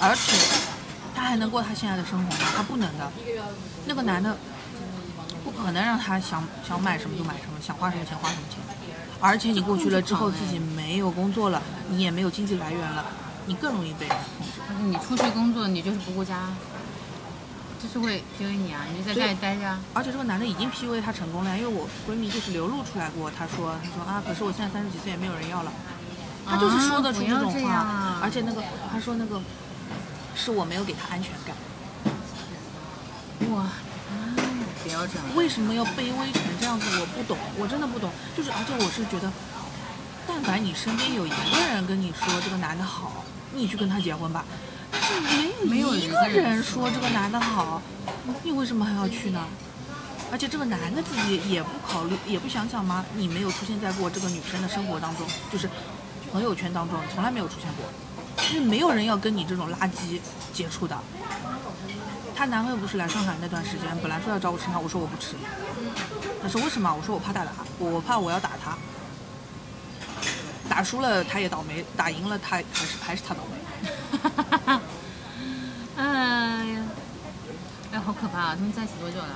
[0.00, 0.36] 而且
[1.14, 2.50] 他还能过他现在的生活吗？
[2.56, 3.12] 他不能的。
[3.86, 4.36] 那个男的
[5.44, 8.58] 不可能让他想想买什么就买什么，想花什么钱花什么钱。
[9.20, 13.04] 而且你过去了之后，自己没有工作了，你也没有经济来源了，
[13.46, 14.52] 你更容易被人控制。
[14.86, 16.48] 你出去工作，你就是不顾家，
[17.82, 19.78] 就是会 PUA 你啊，你就在家里待着啊。
[19.92, 25.72] 而且这个男的已经 PUA 她成功了，因为我闺蜜就是流露出来过，她说她说啊，可是我现在三十几岁也没有人要了，
[26.46, 29.40] 她就是说得出这种话，啊而且那个她说那个
[30.34, 31.54] 是我没有给她安全感，
[33.52, 33.89] 哇，哎
[35.34, 36.86] 为什么要卑微成这样子？
[37.00, 38.10] 我不懂，我真的不懂。
[38.36, 39.30] 就是而且我是觉得，
[40.26, 44.44] 但凡你身边有一个人跟你说这个男的好，你去跟他结婚吧。
[44.92, 47.80] 但是没有没有一个人说这个男的好，
[48.42, 49.44] 你为什么还要去呢？
[50.32, 53.04] 而且这个男的自己也不考虑，也不想想吗？
[53.16, 55.68] 你没有出现在过这个女生的生活当中，就是
[56.30, 57.86] 朋友圈当中，从来没有出现过，
[58.36, 60.20] 就是没有人要跟你这种垃圾
[60.52, 60.96] 接触的。
[62.40, 65.34] 她男朋友不是来上海那段时间，本来说要找我吃饭，我说我不吃。
[66.40, 66.90] 他说为什么？
[66.90, 68.78] 我说我怕打他，我怕我要打他。
[70.66, 73.58] 打输了他也倒霉，打赢了他还是还是他倒霉。
[75.98, 76.82] 哎呀，
[77.92, 78.56] 哎，好可怕啊！
[78.56, 79.28] 他们在一起多久了？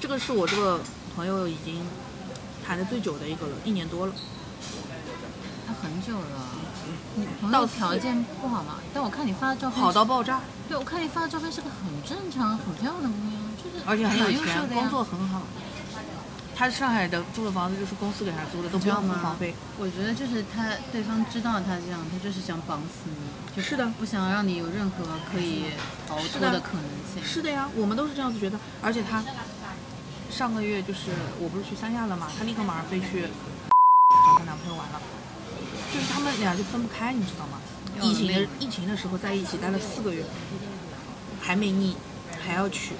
[0.00, 0.80] 这个是我这个
[1.14, 1.86] 朋友已经
[2.66, 4.14] 谈的最久的一个了，一年多了。
[5.66, 6.24] 他很久了。
[7.16, 8.76] 你朋友条件不好嘛？
[8.94, 15.42] 但我看你发的照片，好到爆炸，对，我看你发的照片是个很正常、很漂亮的姑娘，就是而且很有钱，工作很好。
[16.56, 19.54] 他上海的租的房子就是公司给他租的，都不要付房费。？
[19.78, 25.66] 我觉得就是他对方知道他这样，他就是想绑死你，就是的不想让你有任何可以
[26.08, 26.84] 逃脱的可能
[27.14, 27.24] 性。
[27.24, 28.58] 是的呀，我们都是这样子觉得。
[28.82, 29.22] 而且他
[30.30, 35.00] 上个月就是我不是去三亚了嘛，他立刻马上飞去找她男朋友玩了，
[35.92, 37.58] 就是他们俩就分不开，你知道吗？
[38.00, 40.24] 疫情的疫情的时候在一起待了四个月，
[41.40, 41.96] 还没腻，
[42.40, 42.94] 还要娶。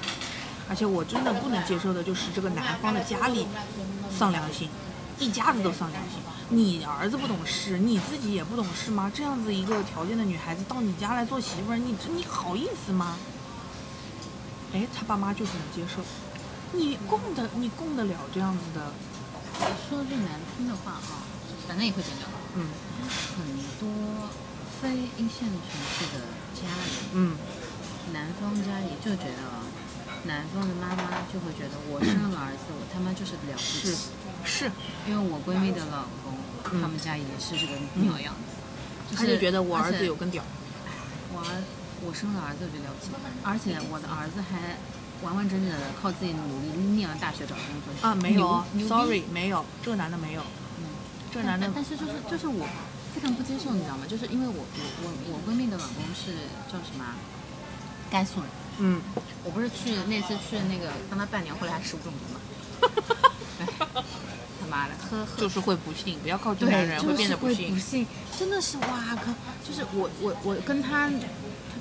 [0.68, 3.46] 而且我真的不能接受的就是这个男方的家里
[4.10, 4.68] 丧良心，
[5.18, 6.18] 一家子都丧良心。
[6.50, 9.10] 你儿子不懂事，你自己也不懂事吗？
[9.14, 13.16] 这样子一个条件的女孩子到你家来做媳妇儿，你你好意思吗？
[14.72, 16.02] 哎，他爸妈就是能接受，
[16.72, 18.92] 你供得你供得了这样子的，
[19.88, 21.24] 说句难听的话啊，
[21.66, 22.26] 反正也会剪掉。
[22.56, 22.66] 嗯
[23.36, 23.44] 很
[23.78, 23.88] 多
[24.80, 26.20] 非一线城市的
[26.54, 27.36] 家里，嗯，
[28.12, 29.62] 男方家里就觉得啊，
[30.24, 33.96] 男方的妈妈就会觉得我生了个儿子，我他妈就是了不起。
[34.44, 34.70] 是，
[35.06, 36.32] 因为我闺蜜的老公，
[36.72, 36.80] 嗯。
[36.80, 38.34] 他们家也是这个鸟样
[39.10, 40.42] 子，他就觉得我儿子有根屌，
[41.32, 41.62] 我儿，
[42.04, 44.76] 我生了儿子我就了不起，而且我的儿子还
[45.22, 48.08] 完完整整的靠自己努力念了大学找工作。
[48.08, 50.57] 啊，没有，sorry，没有，这个男的没有，嗯，
[51.32, 52.66] 这个男的但但是就是就是我
[53.14, 54.04] 非常不接受，你知道吗？
[54.08, 56.32] 就是因为我我我我闺蜜的老公是
[56.72, 57.14] 叫什么啊？
[58.10, 58.48] 甘肃人，
[58.78, 59.00] 嗯，
[59.44, 62.40] 我不是去那次去那个当他伴娘，后来还食物中毒嘛。
[63.60, 63.66] 哎
[64.60, 67.78] 他妈的，喝喝就是会不幸，不要靠近对，男人会变得不会幸不。
[67.80, 68.06] 幸，
[68.38, 69.32] 真的是哇靠！
[69.66, 71.10] 就是我我我跟他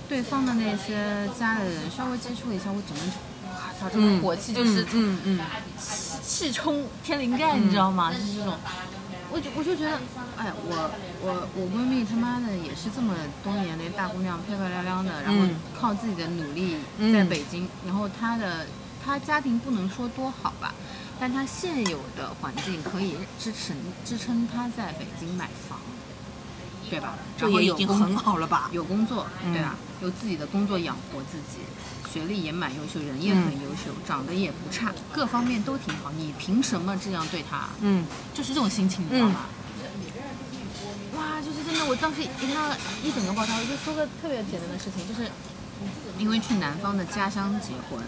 [0.09, 5.39] 对方的那些家里人稍微接触一下，我整个人就哇操，这个火气就是嗯嗯
[5.79, 6.17] 气
[6.47, 8.11] 气冲天灵盖，你知道吗？
[8.13, 8.53] 就是这种，
[9.31, 9.99] 我就我就觉得，
[10.37, 10.89] 哎，我
[11.21, 13.13] 我我闺蜜他妈的也是这么
[13.43, 18.65] 多年的大姑娘，漂漂亮亮的，然后嗯靠自己的努力嗯在北京，然后她的
[19.03, 20.73] 她家庭不能说多好吧，
[21.19, 23.73] 但她现有的环境可以支持
[24.05, 25.77] 支撑她在北京买房，
[26.89, 27.15] 对吧？
[27.37, 28.69] 这也已经很好了吧？
[28.71, 29.75] 有工作，嗯对吧？
[30.01, 31.59] 有自己的工作养活自己，
[32.17, 36.11] 学历也蛮优秀，人也很嗯优秀，长得也不差，各方面都挺好。
[36.17, 37.69] 你凭什么这样对他？
[37.81, 38.03] 嗯
[38.33, 39.41] 就是这种心情，你知道吗？
[41.15, 45.29] 哇，就是真的，我当时一整个爆炸，我就说个特别简单的事情，就是
[46.17, 48.01] 因为去男方的家乡结婚，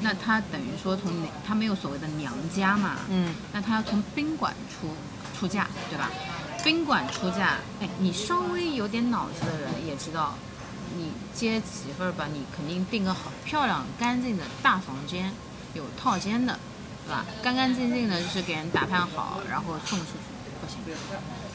[0.00, 1.12] 那他等于说从
[1.46, 4.88] 他没有所谓的娘家嘛，嗯那他要从宾馆出
[5.38, 6.10] 出嫁，对吧？
[6.64, 10.36] 宾馆出嫁，哎，你稍微有点脑子的人也知道，
[10.96, 15.32] 你接媳妇儿吧，你肯定订个好漂亮、干净的大房间，
[15.74, 16.58] 有套间的，
[17.06, 17.24] 对吧？
[17.42, 20.78] 干干净净的，就是给人打扮好，然后送出去，不行。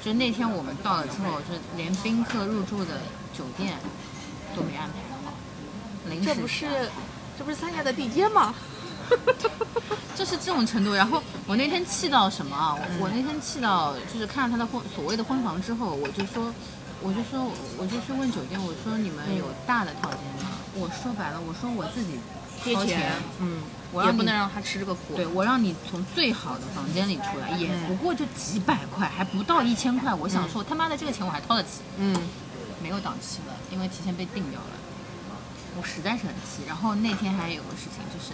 [0.04, 3.02] 就那天我们到了之后，就连宾客入住的
[3.34, 3.78] 酒店
[4.56, 5.34] 都没安排好，
[6.10, 6.66] 临时这不是
[7.38, 8.54] 这不是三亚的地接吗？
[10.16, 10.94] 就是这种程度。
[10.94, 12.78] 然后我那天气到什么啊？
[12.78, 16.54] 我我那天气到就是看到他的婚所谓的婚房之后，我就说，
[17.04, 20.58] 我就说，我就去问酒店，我说你们有大的套间吗？
[20.74, 22.18] 我说白了，我说我自己
[22.74, 25.14] 掏钱，嗯，我也不能让他吃这个苦。
[25.16, 30.14] 对我让你从最好的房间里出来，也不过就几百块，还不到一千块。
[30.14, 31.82] 我想说，他妈的这个钱我还掏得起。
[31.98, 32.16] 嗯
[32.82, 34.76] 没有档期了，因为提前被定掉了。
[35.78, 36.64] 我实在是很气。
[36.68, 38.34] 然后那天还有个事情，就是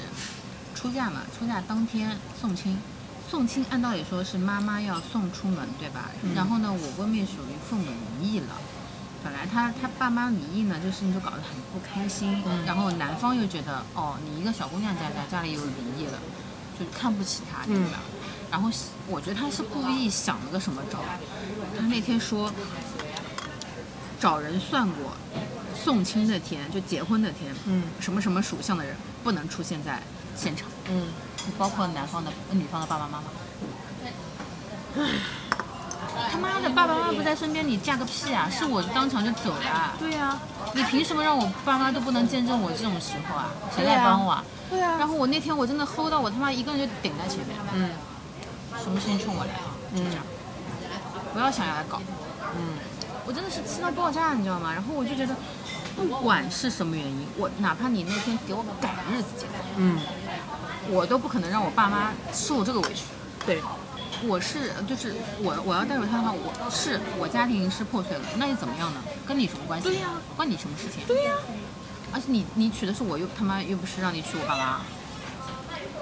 [0.73, 2.79] 出嫁嘛，出嫁当天送亲，
[3.29, 6.09] 送亲按道理说是妈妈要送出门，对吧？
[6.23, 7.85] 嗯然后呢，我闺蜜属于父母
[8.19, 8.47] 离异了。
[9.23, 12.41] 本来她她爸妈离异呢，这事情就搞得很不开心。
[12.45, 16.17] 嗯然后男方又觉得，哦，你一个小姑娘家家家里又离异了，
[16.79, 17.99] 就看不起她，对吧？
[18.49, 18.71] 然后
[19.07, 20.97] 我觉得他是故意想了个什么招，
[21.77, 22.51] 他那天说
[24.19, 25.13] 找人算过，
[25.75, 30.01] 送亲那天就结婚那天，嗯什么什么属相的人不能出现在
[30.35, 31.09] 现场，嗯，
[31.57, 33.25] 包括男方的、女方的爸爸妈妈。
[36.31, 38.49] 他妈的，爸爸妈妈不在身边，你嫁个屁啊！
[38.49, 39.93] 是我当场就走了啊。
[39.99, 40.37] 对呀、
[40.73, 43.49] 你凭什么让我爸妈都不能见证我这种时候啊？
[43.75, 44.43] 谁来帮我啊？
[44.69, 47.89] 对啊、然后我那天我真的齁到我他妈一个人就顶在前面，嗯
[48.83, 49.71] 什么事情冲我来啊？
[49.95, 50.23] 就这样，
[51.33, 52.01] 不要想要来搞。
[52.55, 52.77] 嗯
[53.25, 54.73] 我真的是气到爆炸，你知道吗？
[54.73, 55.35] 然后我就觉得，
[55.95, 59.99] 不管是什么原因，我哪怕你那天给我改日子结婚，嗯，
[60.91, 63.03] 我都不可能让我爸妈受这个委屈。
[63.45, 63.61] 对，
[64.27, 69.01] 我是就是我我要带入他的话，我是我家庭是破碎了，那又怎么样呢？
[69.25, 69.87] 跟你什么关系？
[69.87, 71.05] 对呀关你什么事情？
[71.07, 71.33] 对呀、
[72.11, 74.81] 而且你你娶的是我，又他妈又不是让你娶我爸妈，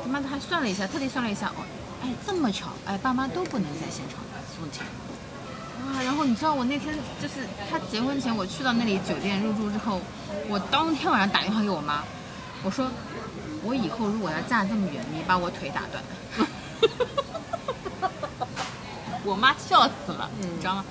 [0.04, 1.64] 他妈的还算了一下，特地算了一下，哦，
[2.04, 4.20] 哎这么巧，哎爸妈都不能在现场
[4.56, 4.84] 送亲。
[5.88, 10.02] 啊，然后你知道我那天就是他结婚前，我去到那里酒店入住之后，
[10.50, 12.04] 我当天晚上打电话给我妈，
[12.64, 12.90] 我说
[13.68, 16.02] 我以后如果要嫁这么远，你把我腿打断。
[19.26, 20.86] 我妈笑死了，嗯你知道吗？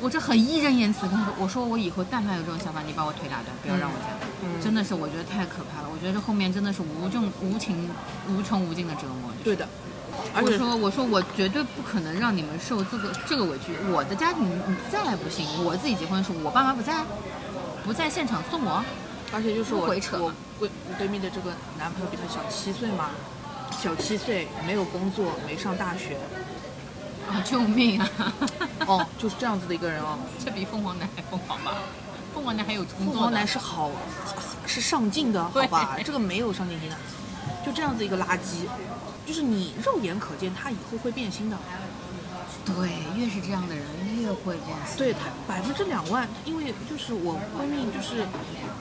[0.00, 4.06] 我这很义正言辞地跟她说，我说我以后但凡有这种想法，你把我腿打断，不要让我嫁。
[4.42, 7.90] 嗯真的是我觉得太可怕了，我觉得这后面真的是无穷无情
[8.28, 9.30] 无穷无尽的折磨。
[9.44, 9.68] 就是对的，
[10.42, 13.76] 我说我说我绝对不可能让你们受这个这个委屈。
[13.92, 17.04] 我的家庭你再不行，我自己结婚的时候我爸妈不在，
[17.84, 18.82] 不在现场送我，
[19.34, 23.10] 而且就是我我闺闺蜜的这个男朋友比她小七岁嘛，
[23.82, 26.16] 小七岁没有工作，没上大学，
[27.28, 28.08] 啊救命啊！
[28.86, 30.16] 哦，就是这样子的一个人哦。
[30.38, 31.72] 这比凤凰男还疯狂吧？
[32.32, 33.44] 凤凰男还有工作的凤凰男。
[33.44, 33.90] 是好
[34.66, 35.98] 是上进的，好吧？
[36.04, 36.96] 这个没有上进心的，
[37.66, 38.68] 就这样子一个垃圾，
[39.26, 41.58] 就是你肉眼可见他以后会变心的。
[42.64, 43.84] 对，越是这样的人
[44.16, 44.80] 越会这样。
[44.96, 48.26] 对他百分之两万，因为就是我闺蜜，就是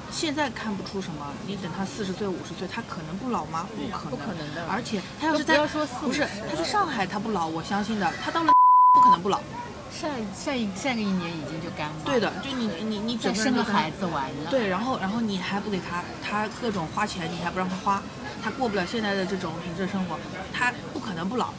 [0.09, 3.67] 现在看不出什么，你等她四十岁、五十岁，她可能不老吗？
[3.75, 8.09] 不可能，不可能的而且她要是在不要说四不是她在上海，她不老，我相信的。
[8.23, 8.53] 她到了
[8.95, 9.39] 不可能不老。
[9.91, 11.95] 晒晒一下个一年已经就干了。
[12.05, 14.49] 对的，就你你你再生个孩子完了。
[14.49, 18.01] 对，然后然后你还不给他，他各种花钱，你还不让他花，
[18.41, 20.17] 他过不了现在的这种品质生活，
[20.51, 21.53] 他不可能不老。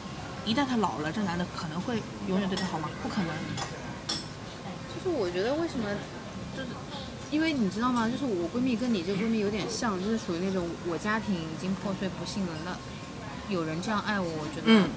[0.45, 2.87] 一旦他老了，这男的可能会永远对他好吗？
[3.01, 3.29] 不可能。
[4.93, 5.89] 就是我觉得为什么，
[6.55, 6.69] 就是
[7.31, 8.07] 因为你知道吗？
[8.07, 12.77] 就是我闺蜜跟你这闺蜜有点像，就是属于那种我家庭已经破碎不幸了，那
[13.53, 14.89] 有人这样爱我，我觉得嗯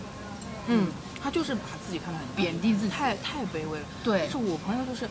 [0.69, 0.87] 嗯，
[1.23, 2.91] 他就是把自己看得很，贬低自己。
[2.91, 3.87] 太太卑微了。
[4.05, 5.09] 对但是我朋友就是，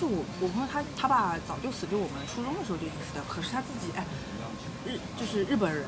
[0.00, 4.04] 就我我朋友他他爸早就死，就我们初中的时候就已经死掉，可是他自己哎，
[4.84, 5.84] 日就是日本人。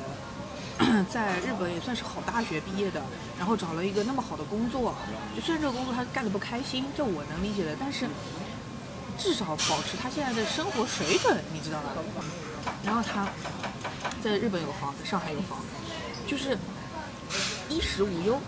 [1.11, 3.01] 在日本也算是好大学毕业的，
[3.37, 4.95] 然后找了一个那么好的工作，
[5.35, 8.07] 就虽然这个工作他干得不开心，这我能理解的，但是
[9.17, 11.89] 至少保持他现在的生活水准，你知道吧？
[12.85, 13.27] 然后他
[14.23, 15.65] 在日本有房子，上海有房子，
[16.25, 16.57] 就是
[17.69, 18.39] 衣食无忧，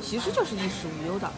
[0.00, 1.30] 其实就是衣食无忧的，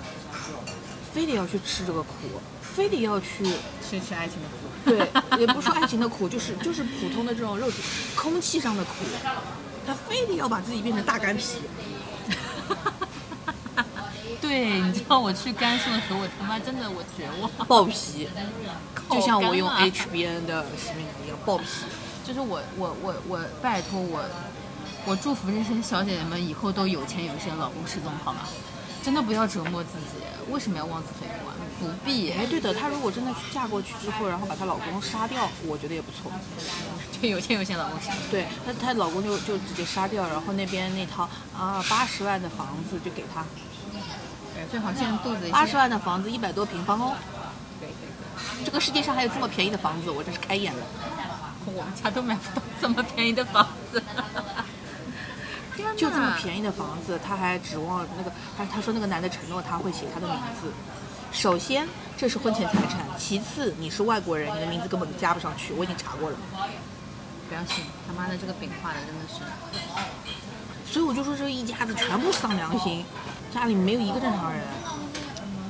[1.15, 2.13] 非得要去吃这个苦，
[2.61, 3.45] 非得要去
[3.83, 4.67] 吃吃爱情的苦。
[4.85, 7.83] 对，也不说爱情的苦，就是就是普通的这种肉体、
[8.15, 8.91] 空气上的苦，
[9.87, 11.61] 他非得要把自己变成大干皮。
[14.41, 18.29] 对，你知道我去甘肃的时候，我他妈真的我绝望，爆皮，
[19.11, 21.65] 就像我用 HBN 的洗面奶一样爆皮。
[22.25, 24.25] 就是我我我我拜托我，
[25.05, 28.41] 我祝福这些小姐姐们以后都有钱有闲，老公失踪，好吗？
[29.03, 30.17] 真的不要折磨自己，
[30.51, 31.46] 为什么要妄自菲薄啊？
[31.79, 36.33] 不必，哎，对的，她如果真的嫁过去之后，然后把她老公杀掉，我觉得也不错。
[37.21, 38.17] 就有钱有闲，老公失踪。
[38.31, 43.45] 对，她她老公就就直接杀掉，然后那边那套啊八十万的房子就给她，
[44.55, 47.15] 对，最好现在肚子八十万的房子一百多平方哦。
[47.81, 50.83] 可以可以这个世界上还有这么便宜的房子，我真是开眼了。
[51.67, 54.03] 我们家都买不到这么便宜的房子。
[55.97, 60.73] 就这么便宜的房子，他还指望那个他他说那个男的承诺他会写他的名字。
[61.37, 66.37] 首先，这是婚前财产；其次，你是外国人，你的名字根本加不上去，我已经查过了。
[67.47, 69.45] 不要信，他妈的这个饼画的真的是，
[70.91, 73.05] 所以我就说这一家子全部丧良心，
[73.53, 74.63] 家里没有一个正常人。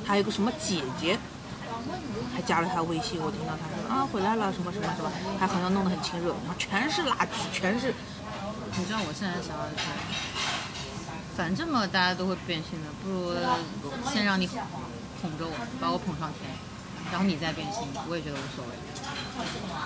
[0.04, 1.18] 还有个什么姐姐，
[2.32, 7.92] 还加了他微信，我听到他说啊回来了什么什么什么，还好像弄得很亲热，妈全是垃圾，全是。
[8.78, 9.84] 你知道我现在想要的是，
[11.36, 14.48] 反正嘛大家都会变心的，不如先让你
[15.20, 16.50] 捧着我，把我捧上天，
[17.10, 18.72] 然后你再变心，我也觉得无所谓。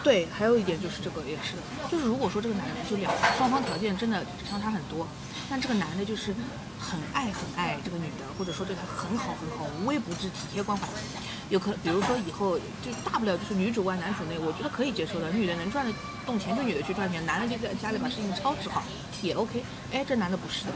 [0.03, 1.59] 对，还有一点就是这个也是，
[1.91, 5.07] 就是如果说这个男的就两双方条件真的相差很多，
[5.49, 6.35] 但这个男的就是
[6.79, 10.87] 很爱很爱这个女的，或者说对她很好很好，无微不至，体贴关怀，
[11.51, 15.93] 有可比如说以后就大不了就是女主外男主内，我觉得可以接受的，女的能赚得
[16.25, 18.83] 动钱就女的去赚钱，男的就在家里把事情操持好
[19.21, 19.63] 也 OK。
[19.93, 20.73] 哎，这男的不是的，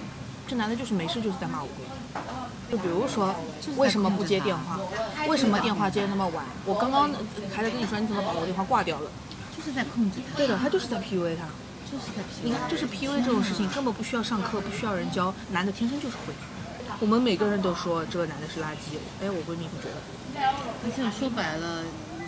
[0.54, 2.70] 这男的就是没事就是在骂我闺蜜。
[2.70, 3.34] 就比如说，
[3.76, 4.78] 为什么不接电话？
[5.26, 6.44] 为什么电话接得那么晚？
[6.64, 7.10] 我刚刚
[7.52, 9.10] 还在跟你说，你怎么把我电话挂掉了？
[9.56, 11.50] 就是在控制他，对的，他就是在 PUA 他。
[11.90, 16.32] 就是在你看，就是 PUA 这种事情根本不需要上课，不需要人教，男的天生就是会。
[17.00, 19.98] 我们每个人都说这个男的是垃圾，哎，我闺蜜不觉得。
[20.84, 21.82] 而且说白了，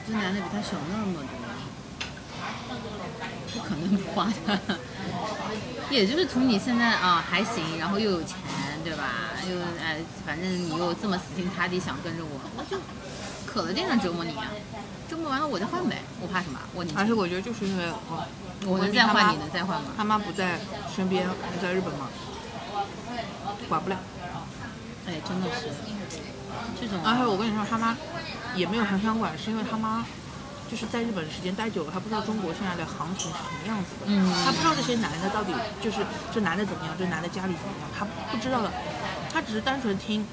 [0.04, 1.30] 这男的比他小那么多，
[3.54, 4.78] 不可能不花的。
[5.90, 8.36] 也就是图你现在啊还行，然后又有钱，
[8.84, 9.32] 对吧？
[9.48, 12.76] 又哎，反正你又这么死心塌地想跟着我，我就
[13.46, 14.50] 可了劲的折磨你啊！
[15.08, 16.58] 折磨完了我再换呗，我怕什么？
[16.74, 18.26] 我而且我觉得就是因为哦，
[18.66, 19.92] 我能再换，你能再换吗？
[19.96, 20.58] 他妈不在
[20.94, 22.08] 身边，不在日本吗，
[23.68, 23.96] 管不了。
[25.06, 25.70] 哎，真的是
[26.80, 26.98] 这种。
[27.04, 27.96] 而且我跟你说，他妈
[28.56, 30.04] 也没有很想管，是因为他妈
[30.70, 34.32] 就是在日本时间待久了，他不知道中国现在的行情是什么样子的，嗯。
[34.44, 38.72] 他不知道这些男的到底就是这男的怎么样，这男的家里怎么样，他不知道的，
[39.32, 40.26] 他只是单纯听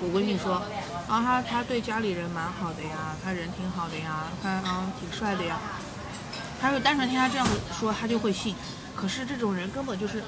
[0.00, 0.62] 我闺蜜说，
[1.08, 5.58] 啊，他他对家里人蛮好的呀，他人挺好的呀，他啊挺帅的呀，
[6.60, 8.54] 他就单纯听他这样子说，他就会信。
[8.94, 10.24] 可是这种人根本就是，哎，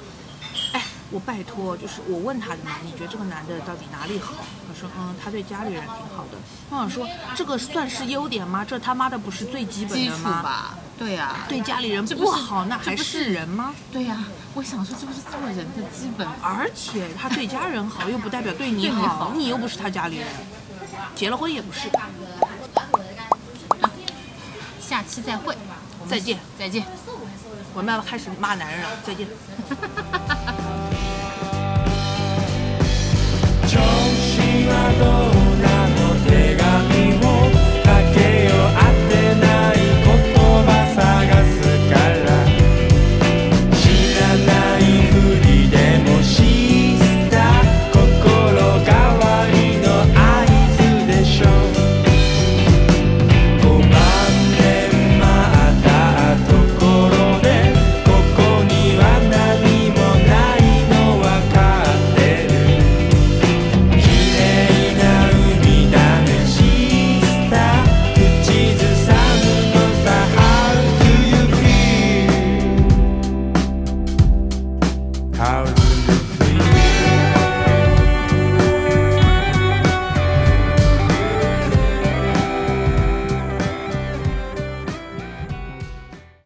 [1.11, 4.33] 我拜托，就是我问他的嘛，你觉得这个男的到底哪里好？
[4.67, 6.37] 他说，嗯，他对家里人挺好的。
[6.69, 7.05] 我想说，
[7.35, 8.63] 这个算是优点吗？
[8.63, 10.41] 这他妈的不是最基本的吗？
[10.41, 10.77] 吧？
[10.97, 13.73] 对呀、对家里人不好，那还不是是人吗？
[13.91, 20.27] 对呀、我想说这不是做人的基本而且他对家人好，又不代表对你对你好，你又不是他家里人，
[21.15, 21.89] 结了婚也不是。
[24.79, 25.57] 下期再会，
[26.07, 26.85] 再见，再见。
[27.73, 29.27] 我们要开始骂男人了，再见。
[34.71, 35.10] una